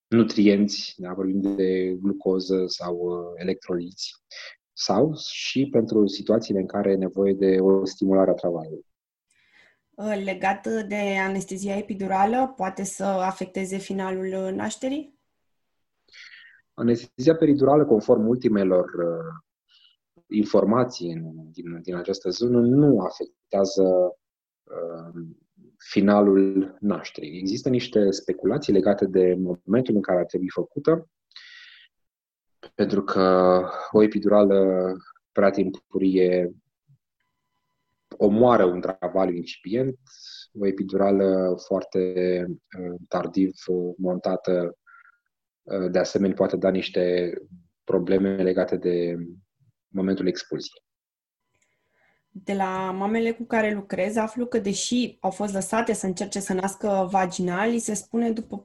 nutrienți, 0.08 0.93
da, 0.97 1.13
vorbim 1.13 1.56
de 1.56 1.93
glucoză 2.02 2.63
sau 2.67 2.95
uh, 2.95 3.34
electroliți, 3.36 4.13
sau 4.73 5.15
și 5.15 5.67
pentru 5.71 6.08
situațiile 6.08 6.60
în 6.60 6.65
care 6.65 6.91
e 6.91 6.95
nevoie 6.95 7.34
de 7.34 7.58
o 7.60 7.86
stimulare 7.86 8.30
a 8.30 8.34
travaliului. 8.34 8.86
Uh, 9.95 10.21
legat 10.23 10.67
de 10.88 11.17
anestezia 11.28 11.78
epidurală, 11.78 12.54
poate 12.56 12.84
să 12.84 13.04
afecteze 13.04 13.78
finalul 13.78 14.54
nașterii? 14.56 15.16
Anestezia 16.79 17.35
peridurală, 17.35 17.85
conform 17.85 18.27
ultimelor 18.27 18.85
uh, 18.85 19.33
informații 20.27 21.11
în, 21.11 21.51
din, 21.51 21.81
din 21.81 21.95
această 21.95 22.29
zonă, 22.29 22.59
nu 22.59 22.99
afectează 22.99 24.17
uh, 24.63 25.25
finalul 25.77 26.75
nașterii. 26.79 27.37
Există 27.37 27.69
niște 27.69 28.11
speculații 28.11 28.73
legate 28.73 29.05
de 29.05 29.35
momentul 29.37 29.95
în 29.95 30.01
care 30.01 30.19
ar 30.19 30.25
trebui 30.25 30.49
făcută, 30.49 31.09
pentru 32.75 33.03
că 33.03 33.61
o 33.91 34.03
epidurală 34.03 34.91
prea 35.31 35.49
timpurie 35.49 36.55
omoară 38.17 38.65
un 38.65 38.81
travaliu 38.81 39.35
incipient, 39.35 39.99
o 40.59 40.67
epidurală 40.67 41.55
foarte 41.65 42.23
uh, 42.47 42.95
tardiv 43.07 43.51
montată 43.97 44.63
uh, 44.63 44.87
de 45.91 45.99
asemenea 45.99 46.36
poate 46.36 46.58
da 46.58 46.69
niște 46.69 47.34
probleme 47.84 48.36
legate 48.36 48.77
de 48.77 49.15
momentul 49.88 50.27
expulziei. 50.27 50.84
De 52.30 52.53
la 52.53 52.91
mamele 52.91 53.32
cu 53.32 53.45
care 53.45 53.73
lucrez, 53.73 54.15
aflu 54.15 54.45
că 54.45 54.60
deși 54.60 55.17
au 55.19 55.30
fost 55.30 55.53
lăsate 55.53 55.93
să 55.93 56.06
încerce 56.06 56.39
să 56.39 56.53
nască 56.53 57.08
vaginal, 57.12 57.69
li 57.69 57.80
se 57.80 57.93
spune 57.93 58.32
după 58.32 58.63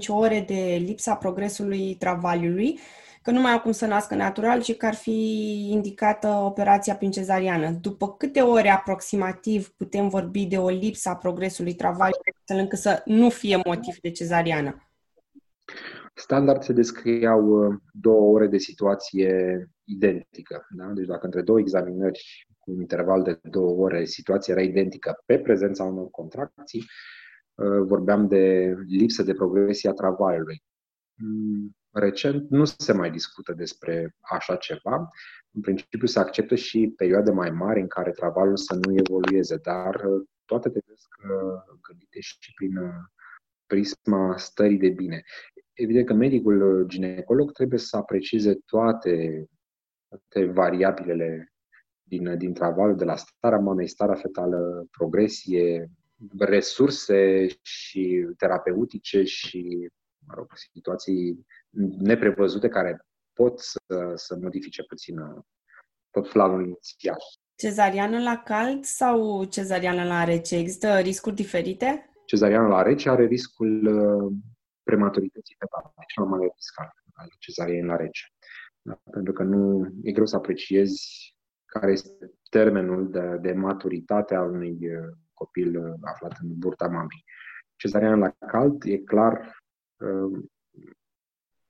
4-5 0.00 0.06
ore 0.06 0.44
de 0.46 0.82
lipsa 0.84 1.14
progresului 1.14 1.94
travaliului 1.94 2.78
că 3.22 3.30
nu 3.30 3.40
mai 3.40 3.52
au 3.52 3.60
cum 3.60 3.72
să 3.72 3.86
nască 3.86 4.14
natural 4.14 4.62
și 4.62 4.74
că 4.74 4.86
ar 4.86 4.94
fi 4.94 5.68
indicată 5.70 6.28
operația 6.28 6.96
prin 6.96 7.10
cezariană. 7.10 7.70
După 7.70 8.12
câte 8.12 8.40
ore 8.40 8.68
aproximativ 8.68 9.68
putem 9.68 10.08
vorbi 10.08 10.46
de 10.46 10.58
o 10.58 10.68
lipsă 10.68 11.08
a 11.08 11.16
progresului 11.16 11.74
travaliului, 11.74 12.32
astfel 12.38 12.58
încât 12.58 12.78
să 12.78 13.02
nu 13.04 13.30
fie 13.30 13.60
motiv 13.64 13.96
de 14.00 14.10
cezariană? 14.10 14.90
Standard 16.22 16.62
se 16.62 16.72
descriau 16.72 17.46
uh, 17.46 17.74
două 17.92 18.32
ore 18.34 18.46
de 18.46 18.58
situație 18.58 19.66
identică. 19.84 20.66
Da? 20.70 20.84
Deci 20.84 21.06
dacă 21.06 21.24
între 21.24 21.42
două 21.42 21.58
examinări 21.58 22.46
cu 22.58 22.70
un 22.70 22.80
interval 22.80 23.22
de 23.22 23.38
două 23.42 23.70
ore 23.70 24.04
situația 24.04 24.54
era 24.54 24.62
identică 24.62 25.22
pe 25.26 25.38
prezența 25.38 25.84
unor 25.84 26.10
contracții, 26.10 26.84
uh, 27.54 27.82
vorbeam 27.86 28.28
de 28.28 28.74
lipsă 28.86 29.22
de 29.22 29.34
progresie 29.34 29.90
a 29.90 29.92
travaliului. 29.92 30.62
Mm, 31.14 31.76
recent 31.90 32.50
nu 32.50 32.64
se 32.64 32.92
mai 32.92 33.10
discută 33.10 33.52
despre 33.52 34.16
așa 34.20 34.56
ceva. 34.56 35.08
În 35.50 35.60
principiu 35.60 36.06
se 36.06 36.18
acceptă 36.18 36.54
și 36.54 36.92
perioade 36.96 37.30
mai 37.30 37.50
mari 37.50 37.80
în 37.80 37.88
care 37.88 38.10
travaliul 38.10 38.56
să 38.56 38.74
nu 38.74 38.94
evolueze, 38.98 39.56
dar 39.56 39.94
uh, 39.94 40.26
toate 40.44 40.68
trebuie 40.68 40.96
gândite 41.80 42.20
și 42.20 42.52
prin 42.54 42.78
prisma 43.66 44.36
stării 44.36 44.78
de 44.78 44.88
bine 44.88 45.22
evident 45.82 46.06
că 46.06 46.12
medicul 46.12 46.84
ginecolog 46.88 47.52
trebuie 47.52 47.78
să 47.78 47.96
aprecieze 47.96 48.58
toate, 48.66 49.46
toate 50.08 50.46
variabilele 50.50 51.52
din, 52.02 52.38
din 52.38 52.52
travaliu, 52.52 52.94
de 52.94 53.04
la 53.04 53.16
starea 53.16 53.58
mamei, 53.58 53.88
starea 53.88 54.14
fetală, 54.14 54.86
progresie, 54.90 55.90
resurse 56.38 57.46
și 57.62 58.26
terapeutice 58.36 59.22
și, 59.22 59.88
mă 60.26 60.34
rog, 60.36 60.46
situații 60.72 61.46
neprevăzute 61.98 62.68
care 62.68 63.06
pot 63.32 63.58
să, 63.60 64.12
să 64.14 64.38
modifice 64.40 64.82
puțin 64.82 65.16
tot 66.10 66.28
planul 66.28 66.64
inițial. 66.64 67.18
Cezariană 67.54 68.18
la 68.18 68.42
cald 68.44 68.84
sau 68.84 69.44
cezariană 69.44 70.04
la 70.04 70.24
rece? 70.24 70.56
Există 70.56 70.98
riscuri 70.98 71.34
diferite? 71.34 72.10
Cezariană 72.26 72.68
la 72.68 72.82
rece 72.82 73.08
are 73.08 73.26
riscul 73.26 73.88
prematurității 74.82 75.56
fetale, 75.58 75.92
cel 76.06 76.24
mai 76.24 76.38
mare 76.38 76.52
risc 76.54 76.80
al 77.14 77.28
cezariei 77.38 77.84
la 77.84 77.96
rece. 77.96 78.24
Da? 78.82 79.00
Pentru 79.10 79.32
că 79.32 79.42
nu 79.42 79.92
e 80.02 80.12
greu 80.12 80.26
să 80.26 80.36
apreciezi 80.36 81.34
care 81.64 81.92
este 81.92 82.30
termenul 82.50 83.10
de, 83.10 83.38
de 83.40 83.52
maturitate 83.52 84.34
al 84.34 84.50
unui 84.50 84.78
uh, 84.96 85.16
copil 85.34 85.76
uh, 85.76 85.94
aflat 86.00 86.38
în 86.42 86.58
burta 86.58 86.86
mamei. 86.86 87.24
Cezariana 87.76 88.16
la 88.16 88.46
cald 88.46 88.82
e 88.84 88.98
clar 88.98 89.62
uh, 89.96 90.42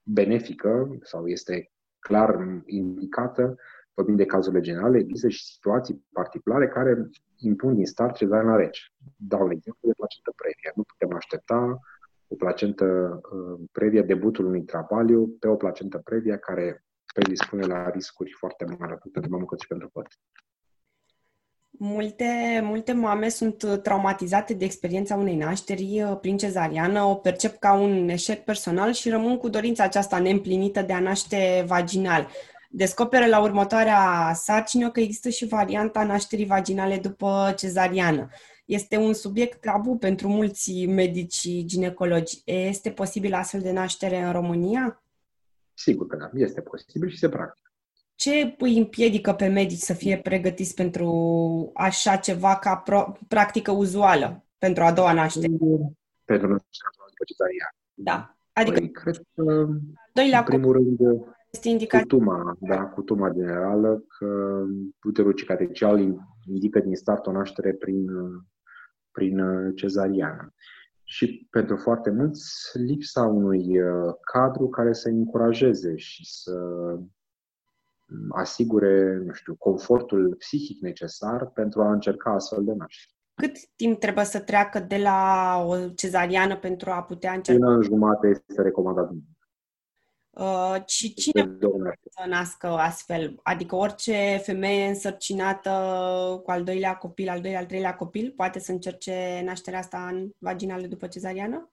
benefică 0.02 0.98
sau 1.02 1.26
este 1.26 1.70
clar 1.98 2.62
indicată, 2.66 3.56
vorbim 3.94 4.16
de 4.16 4.24
cazurile 4.24 4.60
generale, 4.60 4.98
există 4.98 5.28
și 5.28 5.44
situații 5.44 6.06
particulare 6.12 6.68
care 6.68 7.08
impun 7.36 7.74
din 7.74 7.86
start 7.86 8.14
cezariana 8.14 8.50
la 8.50 8.56
rece. 8.56 8.82
Dau 9.16 9.44
un 9.44 9.50
exemplu 9.50 9.88
de 9.88 9.94
placentă 9.96 10.32
previa. 10.36 10.72
Nu 10.74 10.82
putem 10.82 11.16
aștepta 11.16 11.78
o 12.32 12.34
placentă 12.34 12.84
uh, 13.32 13.60
previa, 13.72 14.02
debutul 14.02 14.46
unui 14.46 14.62
travaliu 14.62 15.36
pe 15.40 15.48
o 15.48 15.56
placentă 15.56 16.00
previa 16.04 16.38
care 16.38 16.84
predispune 17.14 17.66
la 17.66 17.90
riscuri 17.90 18.30
foarte 18.38 18.64
mari 18.78 18.92
atât 18.92 19.12
pentru 19.12 19.30
mamă 19.30 19.44
cât 19.44 19.60
și 19.60 19.66
pentru 19.66 19.88
păt. 19.92 20.06
Multe, 21.70 22.60
multe 22.62 22.92
mame 22.92 23.28
sunt 23.28 23.80
traumatizate 23.82 24.54
de 24.54 24.64
experiența 24.64 25.14
unei 25.14 25.36
nașteri 25.36 26.02
uh, 26.02 26.18
prin 26.20 26.36
cezariană, 26.36 27.02
o 27.02 27.14
percep 27.14 27.58
ca 27.58 27.72
un 27.72 28.08
eșec 28.08 28.44
personal 28.44 28.92
și 28.92 29.08
rămân 29.08 29.36
cu 29.36 29.48
dorința 29.48 29.84
aceasta 29.84 30.18
neîmplinită 30.18 30.82
de 30.82 30.92
a 30.92 31.00
naște 31.00 31.64
vaginal. 31.66 32.28
Descoperă 32.70 33.26
la 33.26 33.40
următoarea 33.40 34.32
sarcină 34.34 34.90
că 34.90 35.00
există 35.00 35.28
și 35.28 35.46
varianta 35.46 36.04
nașterii 36.04 36.46
vaginale 36.46 36.96
după 36.96 37.54
cezariană. 37.56 38.28
Este 38.72 38.96
un 38.96 39.12
subiect 39.12 39.60
tabu 39.60 39.96
pentru 39.96 40.28
mulți 40.28 40.86
medici 40.86 41.64
ginecologi. 41.64 42.42
Este 42.44 42.90
posibil 42.90 43.34
astfel 43.34 43.60
de 43.60 43.72
naștere 43.72 44.22
în 44.22 44.32
România? 44.32 45.02
Sigur 45.74 46.06
că 46.06 46.16
da, 46.16 46.30
este 46.34 46.60
posibil 46.60 47.08
și 47.08 47.18
se 47.18 47.28
practică. 47.28 47.70
Ce 48.14 48.54
îi 48.58 48.78
împiedică 48.78 49.32
pe 49.32 49.46
medici 49.46 49.78
să 49.78 49.92
fie 49.92 50.18
pregătiți 50.18 50.74
pentru 50.74 51.70
așa 51.74 52.16
ceva 52.16 52.56
ca 52.56 52.76
pro- 52.76 53.12
practică 53.28 53.70
uzuală 53.70 54.44
pentru 54.58 54.82
a 54.82 54.92
doua 54.92 55.12
naștere? 55.12 55.46
Pentru 56.24 56.48
nașterea 56.48 56.90
după 57.08 57.24
cezariană. 57.26 57.76
Da. 57.94 58.36
Adică, 58.52 58.78
păi, 58.78 58.90
cred 58.90 59.16
că, 59.34 59.68
doilea 60.12 60.38
în 60.38 60.44
primul 60.44 60.72
rând, 60.72 60.98
este 61.50 61.68
indicat... 61.68 62.00
Cutuma, 62.00 62.56
da, 62.58 62.82
cutuma 62.84 63.30
generală, 63.30 64.04
că 64.18 64.62
uterul 65.04 65.32
cicatricial 65.32 65.98
indică 66.46 66.80
din 66.80 66.94
start 66.94 67.26
o 67.26 67.32
naștere 67.32 67.72
prin 67.72 68.06
prin 69.12 69.38
uh, 69.38 69.72
cezariană. 69.74 70.54
Și 71.04 71.48
pentru 71.50 71.76
foarte 71.76 72.10
mulți, 72.10 72.70
lipsa 72.72 73.22
unui 73.22 73.80
uh, 73.80 74.14
cadru 74.32 74.68
care 74.68 74.92
să 74.92 75.08
încurajeze 75.08 75.96
și 75.96 76.24
să 76.24 76.54
mm, 78.06 78.28
asigure, 78.28 79.22
nu 79.24 79.32
știu, 79.32 79.54
confortul 79.54 80.34
psihic 80.38 80.80
necesar 80.80 81.46
pentru 81.46 81.82
a 81.82 81.92
încerca 81.92 82.30
astfel 82.30 82.64
de 82.64 82.72
naștere. 82.72 83.16
Cât 83.34 83.52
timp 83.76 83.98
trebuie 83.98 84.24
să 84.24 84.40
treacă 84.40 84.78
de 84.80 84.96
la 84.96 85.54
o 85.66 85.88
cezariană 85.88 86.56
pentru 86.56 86.90
a 86.90 87.02
putea 87.02 87.32
încerca? 87.32 87.66
Un 87.66 87.72
an 87.72 87.82
jumate 87.82 88.28
este 88.28 88.62
recomandat 88.62 89.10
Uh, 90.32 90.76
și 90.86 91.14
cine 91.14 91.46
poate 91.46 92.00
să 92.10 92.28
nască 92.28 92.66
astfel? 92.66 93.40
Adică 93.42 93.76
orice 93.76 94.40
femeie 94.42 94.88
însărcinată 94.88 95.70
cu 96.44 96.50
al 96.50 96.64
doilea 96.64 96.96
copil, 96.96 97.28
al 97.28 97.40
doilea, 97.40 97.58
al 97.58 97.66
treilea 97.66 97.96
copil, 97.96 98.32
poate 98.36 98.58
să 98.58 98.72
încerce 98.72 99.42
nașterea 99.44 99.78
asta 99.78 100.08
în 100.12 100.30
vaginală 100.38 100.86
după 100.86 101.06
cezariană? 101.06 101.70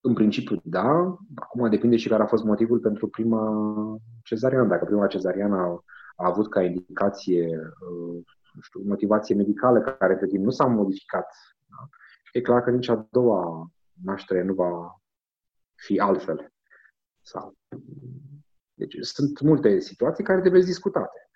În 0.00 0.14
principiu, 0.14 0.60
da. 0.64 1.18
Acum 1.34 1.70
depinde 1.70 1.96
și 1.96 2.08
care 2.08 2.22
a 2.22 2.26
fost 2.26 2.44
motivul 2.44 2.78
pentru 2.78 3.08
prima 3.08 3.52
cezariană. 4.22 4.66
Dacă 4.66 4.84
prima 4.84 5.06
cezariană 5.06 5.56
a, 5.56 5.84
a 6.16 6.26
avut 6.26 6.50
ca 6.50 6.62
indicație 6.62 7.46
uh, 7.56 8.24
nu 8.52 8.60
știu, 8.60 8.80
motivație 8.84 9.34
medicală 9.34 9.80
care 9.80 10.16
pe 10.16 10.26
timp 10.26 10.44
nu 10.44 10.50
s-a 10.50 10.66
modificat, 10.66 11.34
da? 11.66 11.88
e 12.32 12.40
clar 12.40 12.62
că 12.62 12.70
nici 12.70 12.88
a 12.88 13.06
doua 13.10 13.70
naștere 14.04 14.42
nu 14.42 14.54
va 14.54 15.00
fi 15.74 15.98
altfel. 15.98 16.52
Sau... 17.28 17.56
Deci 18.74 18.96
sunt 19.00 19.40
multe 19.40 19.80
situații 19.80 20.24
care 20.24 20.40
trebuie 20.40 20.62
discutate. 20.62 21.30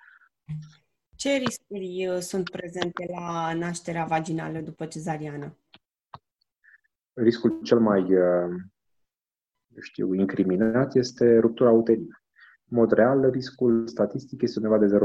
Ce 1.16 1.37
riscuri 1.37 2.07
uh, 2.09 2.18
sunt 2.18 2.50
prezente 2.50 3.07
la 3.09 3.52
nașterea 3.55 4.05
vaginală 4.05 4.61
după 4.61 4.87
cezariană? 4.87 5.57
Riscul 7.12 7.61
cel 7.62 7.81
mai, 7.81 8.02
uh, 8.02 8.50
știu, 9.81 10.14
incriminat 10.14 10.94
este 10.94 11.38
ruptura 11.38 11.70
uterină. 11.70 12.22
mod 12.64 12.92
real, 12.92 13.31
riscul 13.31 13.87
statistic 13.87 14.42
este 14.42 14.59
undeva 14.59 14.78
de 14.78 14.87
0,6-0,7%. 14.87 14.96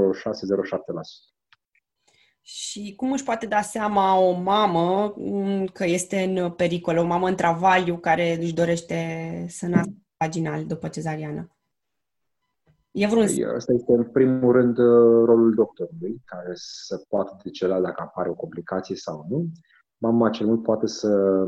Și 2.42 2.94
cum 2.96 3.12
își 3.12 3.24
poate 3.24 3.46
da 3.46 3.62
seama 3.62 4.18
o 4.18 4.32
mamă 4.32 5.14
mm, 5.18 5.66
că 5.66 5.86
este 5.86 6.24
în 6.24 6.52
pericol, 6.52 6.98
o 6.98 7.04
mamă 7.04 7.28
în 7.28 7.36
travaliu 7.36 7.98
care 7.98 8.38
își 8.40 8.54
dorește 8.54 9.46
să 9.50 9.68
nască 9.68 10.07
vaginal 10.18 10.66
după 10.66 10.88
cezariană? 10.88 11.52
E 12.92 13.08
vreun... 13.08 13.26
Păi, 13.26 13.46
asta 13.46 13.74
este, 13.74 13.94
în 13.94 14.04
primul 14.04 14.52
rând, 14.52 14.78
rolul 15.26 15.54
doctorului, 15.56 16.22
care 16.26 16.52
să 16.54 17.06
poată 17.10 17.38
decela 17.44 17.82
dacă 17.82 18.02
apare 18.02 18.30
o 18.30 18.34
complicație 18.34 18.96
sau 18.96 19.26
nu. 19.30 19.46
Mama 19.98 20.30
cel 20.30 20.46
mult 20.46 20.64
poate 20.64 20.88
să 20.88 21.44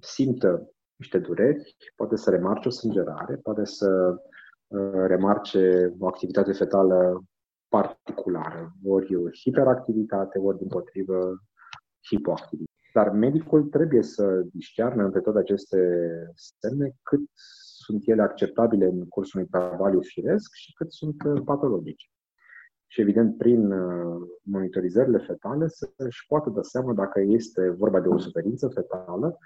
simtă 0.00 0.72
niște 0.96 1.18
dureri, 1.18 1.76
poate 1.96 2.16
să 2.16 2.30
remarce 2.30 2.68
o 2.68 2.70
sângerare, 2.70 3.36
poate 3.36 3.64
să 3.64 4.16
uh, 4.66 5.04
remarce 5.06 5.94
o 5.98 6.06
activitate 6.06 6.52
fetală 6.52 7.22
particulară, 7.68 8.72
ori 8.84 9.38
hiperactivitate, 9.40 10.38
ori 10.38 10.58
din 10.58 10.68
potrivă 10.68 11.42
hipoactivitate. 12.08 12.70
Dar 12.92 13.10
medicul 13.10 13.62
trebuie 13.62 14.02
să 14.02 14.42
discearnă 14.52 15.04
între 15.04 15.20
toate 15.20 15.38
aceste 15.38 15.78
semne 16.34 16.96
cât 17.02 17.20
sunt 17.84 18.08
ele 18.08 18.22
acceptabile 18.22 18.84
în 18.84 19.08
cursul 19.08 19.38
unui 19.38 19.50
travaliu 19.50 20.00
firesc 20.00 20.54
și 20.54 20.72
cât 20.72 20.92
sunt 20.92 21.22
uh, 21.24 21.42
patologice. 21.44 22.06
Și 22.86 23.00
evident, 23.00 23.36
prin 23.38 23.70
uh, 23.70 24.28
monitorizările 24.42 25.18
fetale 25.18 25.68
să-și 25.68 26.26
poată 26.26 26.50
da 26.50 26.62
seama 26.62 26.92
dacă 26.92 27.20
este 27.20 27.70
vorba 27.70 28.00
de 28.00 28.08
o 28.08 28.18
suferință 28.18 28.68
fetală 28.68 29.38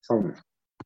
sau 0.00 0.20
nu. 0.20 0.32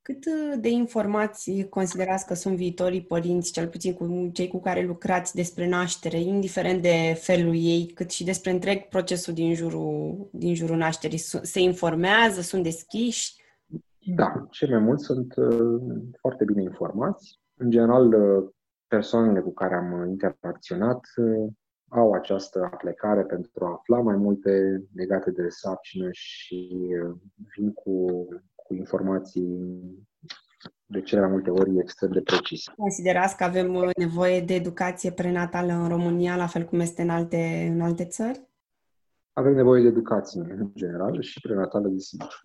Cât 0.02 0.24
uh, 0.24 0.58
de 0.60 0.68
informații 0.68 1.68
considerați 1.68 2.26
că 2.26 2.34
sunt 2.34 2.56
viitorii 2.56 3.02
părinți, 3.02 3.52
cel 3.52 3.68
puțin 3.68 3.94
cu 3.94 4.30
cei 4.32 4.48
cu 4.48 4.60
care 4.60 4.82
lucrați 4.82 5.34
despre 5.34 5.68
naștere, 5.68 6.20
indiferent 6.20 6.82
de 6.82 7.18
felul 7.20 7.54
ei, 7.54 7.86
cât 7.94 8.10
și 8.10 8.24
despre 8.24 8.50
întreg 8.50 8.82
procesul 8.82 9.34
din 9.34 9.54
jurul, 9.54 10.28
din 10.32 10.54
jurul 10.54 10.76
nașterii? 10.76 11.18
Se 11.18 11.60
informează, 11.60 12.40
sunt 12.40 12.62
deschiși? 12.62 13.34
Da, 14.14 14.46
cei 14.50 14.70
mai 14.70 14.78
mulți 14.78 15.04
sunt 15.04 15.36
uh, 15.36 15.80
foarte 16.20 16.44
bine 16.44 16.62
informați. 16.62 17.40
În 17.54 17.70
general, 17.70 18.12
uh, 18.12 18.48
persoanele 18.86 19.40
cu 19.40 19.52
care 19.52 19.74
am 19.74 20.08
interacționat 20.08 21.00
uh, 21.16 21.52
au 21.88 22.12
această 22.12 22.68
aplecare 22.72 23.22
pentru 23.22 23.64
a 23.64 23.70
afla 23.70 24.00
mai 24.00 24.16
multe 24.16 24.82
legate 24.94 25.30
de 25.30 25.48
sarcină 25.48 26.08
și 26.12 26.68
uh, 27.04 27.16
vin 27.56 27.72
cu 27.72 28.26
cu 28.66 28.74
informații 28.74 29.70
de 30.86 31.00
cele 31.00 31.20
mai 31.20 31.30
multe 31.30 31.50
ori 31.50 31.78
extrem 31.78 32.10
de 32.12 32.20
precise. 32.20 32.72
Considerați 32.76 33.36
că 33.36 33.44
avem 33.44 33.74
uh, 33.74 33.90
nevoie 33.96 34.40
de 34.40 34.54
educație 34.54 35.10
prenatală 35.10 35.72
în 35.72 35.88
România, 35.88 36.36
la 36.36 36.46
fel 36.46 36.64
cum 36.64 36.80
este 36.80 37.02
în 37.02 37.08
alte, 37.08 37.70
în 37.74 37.80
alte 37.80 38.04
țări? 38.04 38.48
Avem 39.32 39.54
nevoie 39.54 39.82
de 39.82 39.88
educație 39.88 40.40
în 40.40 40.70
general 40.74 41.20
și 41.20 41.40
prenatală, 41.40 41.88
desigur. 41.88 42.40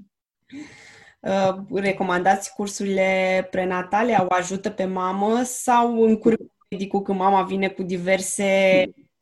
Uh, 1.22 1.58
recomandați 1.74 2.54
cursurile 2.54 3.48
prenatale? 3.52 4.14
Au 4.16 4.28
ajută 4.30 4.70
pe 4.70 4.86
mamă 4.86 5.42
sau 5.44 6.04
în 6.04 6.18
cursul 6.18 6.52
medicul 6.70 7.02
când 7.02 7.18
mama 7.18 7.44
vine 7.44 7.70
cu 7.70 7.84
diverse... 7.84 8.44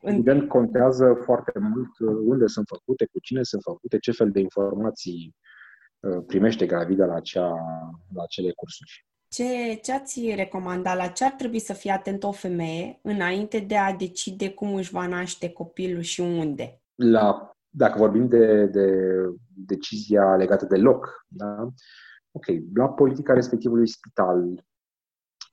Evident, 0.02 0.48
contează 0.48 1.20
foarte 1.24 1.58
mult 1.58 1.98
uh, 1.98 2.22
unde 2.24 2.46
sunt 2.46 2.66
făcute, 2.68 3.04
cu 3.12 3.18
cine 3.20 3.42
sunt 3.42 3.62
făcute, 3.62 3.98
ce 3.98 4.12
fel 4.12 4.30
de 4.30 4.40
informații 4.40 5.34
Uh, 6.00 6.24
primește 6.26 6.66
gravida 6.66 7.06
la, 7.06 7.14
acea, 7.14 7.48
la 8.14 8.22
acele 8.22 8.52
cursuri. 8.52 9.06
Ce, 9.28 9.74
ce 9.74 9.92
ați 9.92 10.34
recomanda? 10.34 10.94
La 10.94 11.06
ce 11.06 11.24
ar 11.24 11.30
trebui 11.30 11.58
să 11.58 11.72
fie 11.72 11.90
atent 11.90 12.22
o 12.22 12.32
femeie 12.32 12.98
înainte 13.02 13.58
de 13.58 13.76
a 13.76 13.92
decide 13.92 14.50
cum 14.50 14.74
își 14.74 14.90
va 14.90 15.06
naște 15.06 15.50
copilul 15.50 16.00
și 16.00 16.20
unde? 16.20 16.80
La, 16.94 17.50
dacă 17.70 17.98
vorbim 17.98 18.28
de, 18.28 18.66
de 18.66 18.86
decizia 19.54 20.36
legată 20.36 20.64
de 20.64 20.76
loc, 20.76 21.26
da? 21.28 21.68
ok, 22.30 22.44
la 22.74 22.88
politica 22.88 23.32
respectivului 23.32 23.88
spital, 23.88 24.64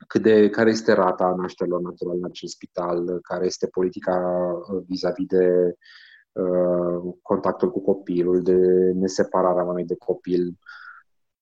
cât 0.08 0.22
de, 0.22 0.50
care 0.50 0.70
este 0.70 0.94
rata 0.94 1.36
nașterilor 1.38 1.82
naturale 1.82 2.18
în 2.18 2.26
acel 2.26 2.48
spital, 2.48 3.20
care 3.22 3.46
este 3.46 3.68
politica 3.68 4.16
uh, 4.72 4.84
vis-a-vis 4.88 5.26
de 5.26 5.76
Uh, 6.38 7.16
contactul 7.22 7.72
cu 7.72 7.82
copilul, 7.82 8.44
de 8.44 8.56
nesepararea 8.94 9.64
mamei 9.64 9.86
de 9.86 9.96
copil, 9.96 10.58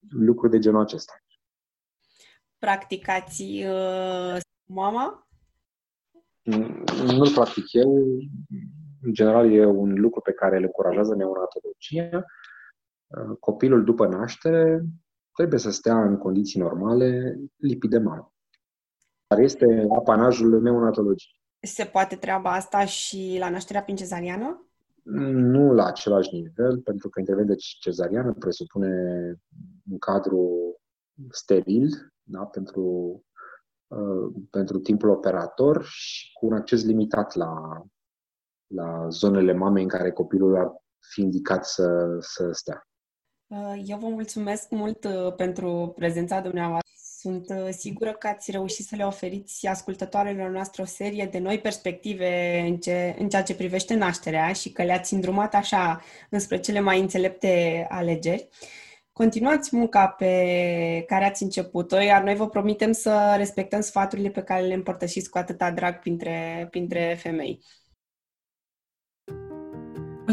lucruri 0.10 0.52
de 0.52 0.60
genul 0.60 0.82
acesta. 0.82 1.14
Practicați 2.58 3.42
uh, 3.42 4.38
mama? 4.66 5.28
Nu-l 7.06 7.32
practic 7.34 7.74
eu. 7.74 8.08
În 9.06 9.14
general, 9.14 9.52
e 9.52 9.66
un 9.66 9.94
lucru 9.94 10.22
pe 10.22 10.32
care 10.32 10.58
îl 10.58 10.64
încurajează 10.64 11.16
neonatologia. 11.16 12.26
Uh, 13.08 13.38
copilul 13.40 13.84
după 13.84 14.08
naștere 14.08 14.86
trebuie 15.34 15.60
să 15.60 15.72
stea 15.72 16.04
în 16.04 16.18
condiții 16.18 16.60
normale, 16.60 17.40
lipit 17.56 17.90
de 17.90 17.98
mamă. 17.98 18.34
Dar 19.28 19.40
este 19.40 19.88
apanajul 19.98 20.62
neonatologiei. 20.62 21.42
Se 21.60 21.86
poate 21.86 22.16
treaba 22.16 22.54
asta 22.54 22.86
și 22.86 23.36
la 23.40 23.50
nașterea 23.50 23.84
prin 23.84 23.96
cezariană? 23.96 24.70
Nu 25.04 25.74
la 25.74 25.86
același 25.86 26.36
nivel, 26.36 26.82
pentru 26.82 27.10
că 27.10 27.20
intervenția 27.20 27.56
cezariană 27.58 28.34
presupune 28.34 28.92
un 29.92 29.98
cadru 29.98 30.50
steril 31.30 32.14
da, 32.24 32.46
pentru, 32.46 32.84
uh, 33.88 34.34
pentru 34.50 34.80
timpul 34.80 35.10
operator 35.10 35.84
și 35.84 36.34
cu 36.34 36.46
un 36.46 36.54
acces 36.54 36.84
limitat 36.84 37.36
la, 37.36 37.82
la 38.68 39.10
zonele 39.10 39.54
mamei 39.54 39.84
în 39.84 39.90
care 39.90 40.12
copilul 40.12 40.58
ar 40.58 40.72
fi 41.14 41.22
indicat 41.22 41.66
să, 41.66 42.18
să 42.20 42.50
stea. 42.52 42.88
Uh, 43.48 43.82
eu 43.86 43.98
vă 43.98 44.08
mulțumesc 44.08 44.70
mult 44.70 45.04
uh, 45.04 45.34
pentru 45.36 45.94
prezența 45.96 46.42
dumneavoastră 46.42 46.86
sunt 47.26 47.50
uh, 47.50 47.68
sigură 47.70 48.12
că 48.12 48.28
ați 48.28 48.52
reușit 48.52 48.86
să 48.86 48.96
le 48.96 49.06
oferiți 49.06 49.68
ascultătoarelor 49.68 50.50
noastre 50.50 50.82
o 50.82 50.86
serie 50.86 51.28
de 51.32 51.40
noi 51.40 51.60
perspective 51.60 52.60
în, 52.68 52.78
ce, 52.78 53.16
în 53.20 53.30
ceea 53.30 53.44
ce 53.44 53.56
privește 53.56 53.96
nașterea 53.96 54.54
și 54.54 54.72
că 54.72 54.84
le-ați 54.84 55.14
îndrumat 55.14 55.54
așa 55.54 56.02
înspre 56.30 56.60
cele 56.60 56.80
mai 56.80 57.00
înțelepte 57.00 57.86
alegeri. 57.90 58.48
Continuați 59.12 59.76
munca 59.76 60.08
pe 60.08 61.04
care 61.08 61.26
ați 61.26 61.44
început-o, 61.44 62.00
iar 62.00 62.24
noi 62.24 62.36
vă 62.36 62.50
promitem 62.50 62.92
să 62.92 63.34
respectăm 63.38 63.82
sfaturile 63.82 64.30
pe 64.30 64.42
care 64.42 64.62
le 64.62 64.74
împărtășiți 64.74 65.30
cu 65.30 65.38
atâta 65.38 65.72
drag 65.72 66.00
printre, 66.00 66.68
printre 66.70 67.18
femei. 67.20 67.60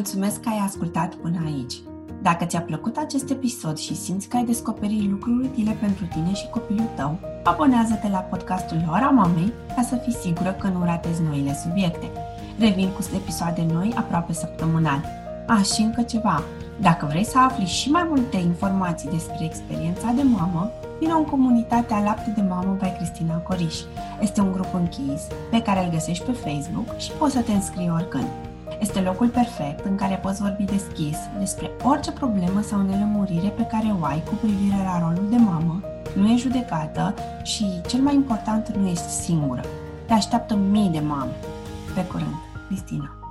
Mulțumesc 0.03 0.41
că 0.41 0.49
ai 0.49 0.63
ascultat 0.65 1.15
până 1.15 1.41
aici. 1.45 1.75
Dacă 2.23 2.45
ți-a 2.45 2.61
plăcut 2.61 2.97
acest 2.97 3.31
episod 3.31 3.77
și 3.77 3.97
simți 3.97 4.29
că 4.29 4.37
ai 4.37 4.45
descoperit 4.45 5.11
lucruri 5.11 5.47
utile 5.47 5.77
pentru 5.81 6.05
tine 6.05 6.33
și 6.33 6.49
copilul 6.51 6.89
tău, 6.97 7.19
abonează-te 7.45 8.09
la 8.09 8.19
podcastul 8.19 8.85
Ora 8.91 9.11
Mamei 9.11 9.53
ca 9.77 9.83
să 9.83 9.97
fii 9.97 10.13
sigură 10.13 10.53
că 10.61 10.69
nu 10.69 10.85
ratezi 10.85 11.23
noile 11.23 11.59
subiecte. 11.63 12.11
Revin 12.59 12.89
cu 12.89 13.01
episoade 13.15 13.67
noi 13.73 13.93
aproape 13.97 14.33
săptămânal. 14.33 15.05
A, 15.47 15.63
și 15.63 15.81
încă 15.81 16.03
ceva. 16.03 16.43
Dacă 16.81 17.07
vrei 17.07 17.25
să 17.25 17.39
afli 17.39 17.65
și 17.65 17.91
mai 17.91 18.07
multe 18.09 18.37
informații 18.37 19.11
despre 19.11 19.45
experiența 19.45 20.13
de 20.17 20.23
mamă, 20.23 20.71
vină 21.01 21.15
în 21.15 21.25
comunitatea 21.25 22.03
Lapte 22.03 22.33
de 22.35 22.43
Mamă 22.49 22.77
by 22.81 22.93
Cristina 22.97 23.35
Coriș. 23.35 23.77
Este 24.21 24.41
un 24.41 24.53
grup 24.53 24.75
închis 24.75 25.23
pe 25.51 25.63
care 25.63 25.85
îl 25.85 25.91
găsești 25.91 26.25
pe 26.25 26.33
Facebook 26.33 26.99
și 26.99 27.11
poți 27.19 27.33
să 27.33 27.41
te 27.41 27.53
înscrii 27.53 27.91
oricând. 27.95 28.27
Este 28.83 29.01
locul 29.01 29.29
perfect 29.29 29.85
în 29.85 29.97
care 29.97 30.15
poți 30.15 30.41
vorbi 30.41 30.65
deschis 30.65 31.17
despre 31.39 31.71
orice 31.83 32.13
problemă 32.13 32.61
sau 32.61 32.81
nelămurire 32.81 33.49
pe 33.49 33.67
care 33.67 33.95
o 34.01 34.05
ai 34.05 34.23
cu 34.23 34.35
privire 34.35 34.77
la 34.85 34.99
rolul 34.99 35.29
de 35.31 35.37
mamă, 35.37 35.81
nu 36.17 36.31
e 36.31 36.37
judecată 36.37 37.15
și, 37.43 37.67
cel 37.87 38.01
mai 38.01 38.15
important, 38.15 38.77
nu 38.77 38.87
ești 38.89 39.09
singură. 39.09 39.65
Te 40.07 40.13
așteaptă 40.13 40.55
mii 40.55 40.89
de 40.89 41.01
mame. 41.01 41.33
Pe 41.95 42.05
curând, 42.05 42.35
Cristina. 42.69 43.22